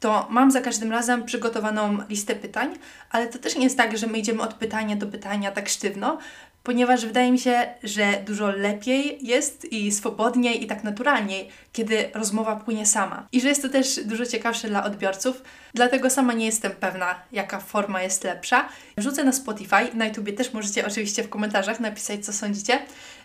to 0.00 0.26
mam 0.30 0.50
za 0.50 0.60
każdym 0.60 0.92
razem 0.92 1.24
przygotowaną 1.24 1.98
listę 2.08 2.34
pytań, 2.34 2.78
ale 3.10 3.26
to 3.26 3.38
też 3.38 3.56
nie 3.56 3.64
jest 3.64 3.76
tak, 3.76 3.98
że 3.98 4.06
my 4.06 4.18
idziemy 4.18 4.42
od 4.42 4.54
pytania 4.54 4.96
do 4.96 5.06
pytania 5.06 5.50
tak 5.50 5.68
sztywno, 5.68 6.18
ponieważ 6.62 7.06
wydaje 7.06 7.32
mi 7.32 7.38
się, 7.38 7.66
że 7.82 8.22
dużo 8.26 8.50
lepiej 8.50 9.18
jest 9.26 9.72
i 9.72 9.92
swobodniej 9.92 10.64
i 10.64 10.66
tak 10.66 10.84
naturalniej, 10.84 11.48
kiedy 11.72 12.10
rozmowa 12.14 12.56
płynie 12.56 12.86
sama. 12.86 13.26
I 13.32 13.40
że 13.40 13.48
jest 13.48 13.62
to 13.62 13.68
też 13.68 14.00
dużo 14.04 14.26
ciekawsze 14.26 14.68
dla 14.68 14.84
odbiorców, 14.84 15.42
dlatego 15.74 16.10
sama 16.10 16.32
nie 16.32 16.46
jestem 16.46 16.72
pewna, 16.72 17.14
jaka 17.32 17.60
forma 17.60 18.02
jest 18.02 18.24
lepsza. 18.24 18.68
Wrzucę 18.98 19.24
na 19.24 19.32
Spotify, 19.32 19.94
na 19.94 20.06
YouTubie 20.06 20.32
też 20.32 20.52
możecie 20.52 20.86
oczywiście 20.86 21.22
w 21.22 21.28
komentarzach 21.28 21.80
napisać, 21.80 22.24
co 22.24 22.32
sądzicie. 22.32 22.78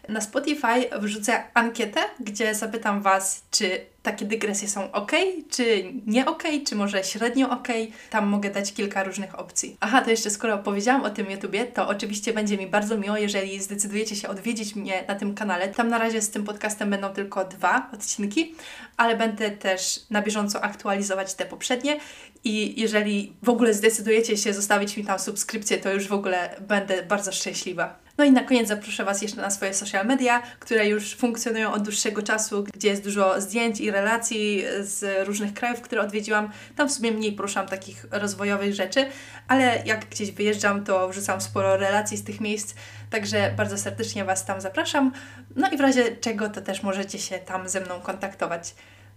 Na 0.09 0.21
Spotify 0.21 0.89
wrzucę 0.99 1.43
ankietę, 1.53 2.01
gdzie 2.19 2.55
zapytam 2.55 3.01
Was, 3.01 3.43
czy 3.51 3.81
takie 4.03 4.25
dygresje 4.25 4.67
są 4.67 4.91
ok, 4.91 5.11
czy 5.49 5.83
nie 6.07 6.25
ok, 6.25 6.43
czy 6.67 6.75
może 6.75 7.03
średnio 7.03 7.49
ok. 7.49 7.67
Tam 8.09 8.27
mogę 8.27 8.49
dać 8.49 8.73
kilka 8.73 9.03
różnych 9.03 9.39
opcji. 9.39 9.77
Aha, 9.79 10.01
to 10.01 10.09
jeszcze 10.09 10.29
skoro 10.29 10.53
opowiedziałam 10.53 11.03
o 11.03 11.09
tym 11.09 11.31
YouTubie, 11.31 11.65
to 11.65 11.87
oczywiście 11.87 12.33
będzie 12.33 12.57
mi 12.57 12.67
bardzo 12.67 12.97
miło, 12.97 13.17
jeżeli 13.17 13.59
zdecydujecie 13.59 14.15
się 14.15 14.27
odwiedzić 14.27 14.75
mnie 14.75 15.03
na 15.07 15.15
tym 15.15 15.35
kanale. 15.35 15.67
Tam 15.67 15.89
na 15.89 15.97
razie 15.97 16.21
z 16.21 16.29
tym 16.29 16.43
podcastem 16.43 16.89
będą 16.89 17.09
tylko 17.09 17.45
dwa 17.45 17.89
odcinki, 17.93 18.55
ale 18.99 19.17
będę 19.17 19.51
też 19.51 19.99
na 20.09 20.21
bieżąco 20.21 20.63
aktualizować 20.63 21.33
te 21.33 21.45
poprzednie 21.45 21.99
i 22.43 22.81
jeżeli 22.81 23.33
w 23.43 23.49
ogóle 23.49 23.73
zdecydujecie 23.73 24.37
się 24.37 24.53
zostawić 24.53 24.97
mi 24.97 25.05
tam 25.05 25.19
subskrypcję, 25.19 25.77
to 25.77 25.93
już 25.93 26.07
w 26.07 26.13
ogóle 26.13 26.55
będę 26.67 27.03
bardzo 27.03 27.31
szczęśliwa. 27.31 27.99
No 28.19 28.25
i 28.25 28.31
na 28.31 28.43
koniec 28.43 28.67
zaproszę 28.67 29.05
Was 29.05 29.21
jeszcze 29.21 29.41
na 29.41 29.49
swoje 29.49 29.73
social 29.73 30.05
media, 30.05 30.41
które 30.59 30.87
już 30.87 31.15
funkcjonują 31.15 31.73
od 31.73 31.83
dłuższego 31.83 32.21
czasu, 32.21 32.63
gdzie 32.73 32.87
jest 32.87 33.03
dużo 33.03 33.41
zdjęć 33.41 33.79
i 33.79 33.91
relacji 33.91 34.63
z 34.81 35.27
różnych 35.27 35.53
krajów, 35.53 35.81
które 35.81 36.01
odwiedziłam. 36.01 36.49
Tam 36.75 36.89
w 36.89 36.91
sumie 36.91 37.11
mniej 37.11 37.31
poruszam 37.31 37.67
takich 37.67 38.05
rozwojowych 38.11 38.73
rzeczy, 38.73 39.05
ale 39.47 39.81
jak 39.85 40.05
gdzieś 40.05 40.31
wyjeżdżam, 40.31 40.83
to 40.83 41.09
wrzucam 41.09 41.41
sporo 41.41 41.77
relacji 41.77 42.17
z 42.17 42.23
tych 42.23 42.41
miejsc, 42.41 42.75
także 43.09 43.53
bardzo 43.57 43.77
serdecznie 43.77 44.25
Was 44.25 44.45
tam 44.45 44.61
zapraszam. 44.61 45.11
No 45.55 45.71
i 45.71 45.77
w 45.77 45.81
razie 45.81 46.15
czego, 46.15 46.49
to 46.49 46.61
też 46.61 46.83
możecie 46.83 47.19
się 47.19 47.39
tam 47.39 47.69
ze 47.69 47.81
mną 47.81 47.99
kontaktować. 47.99 48.75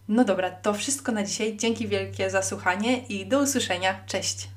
No 0.09 0.25
dobra, 0.25 0.51
to 0.51 0.75
wszystko 0.75 1.13
na 1.13 1.23
dzisiaj. 1.23 1.57
Dzięki 1.57 1.89
wielkie 1.89 2.31
za 2.31 2.43
słuchanie 2.43 2.99
i 2.99 3.27
do 3.27 3.39
usłyszenia. 3.39 4.01
Cześć! 4.07 4.49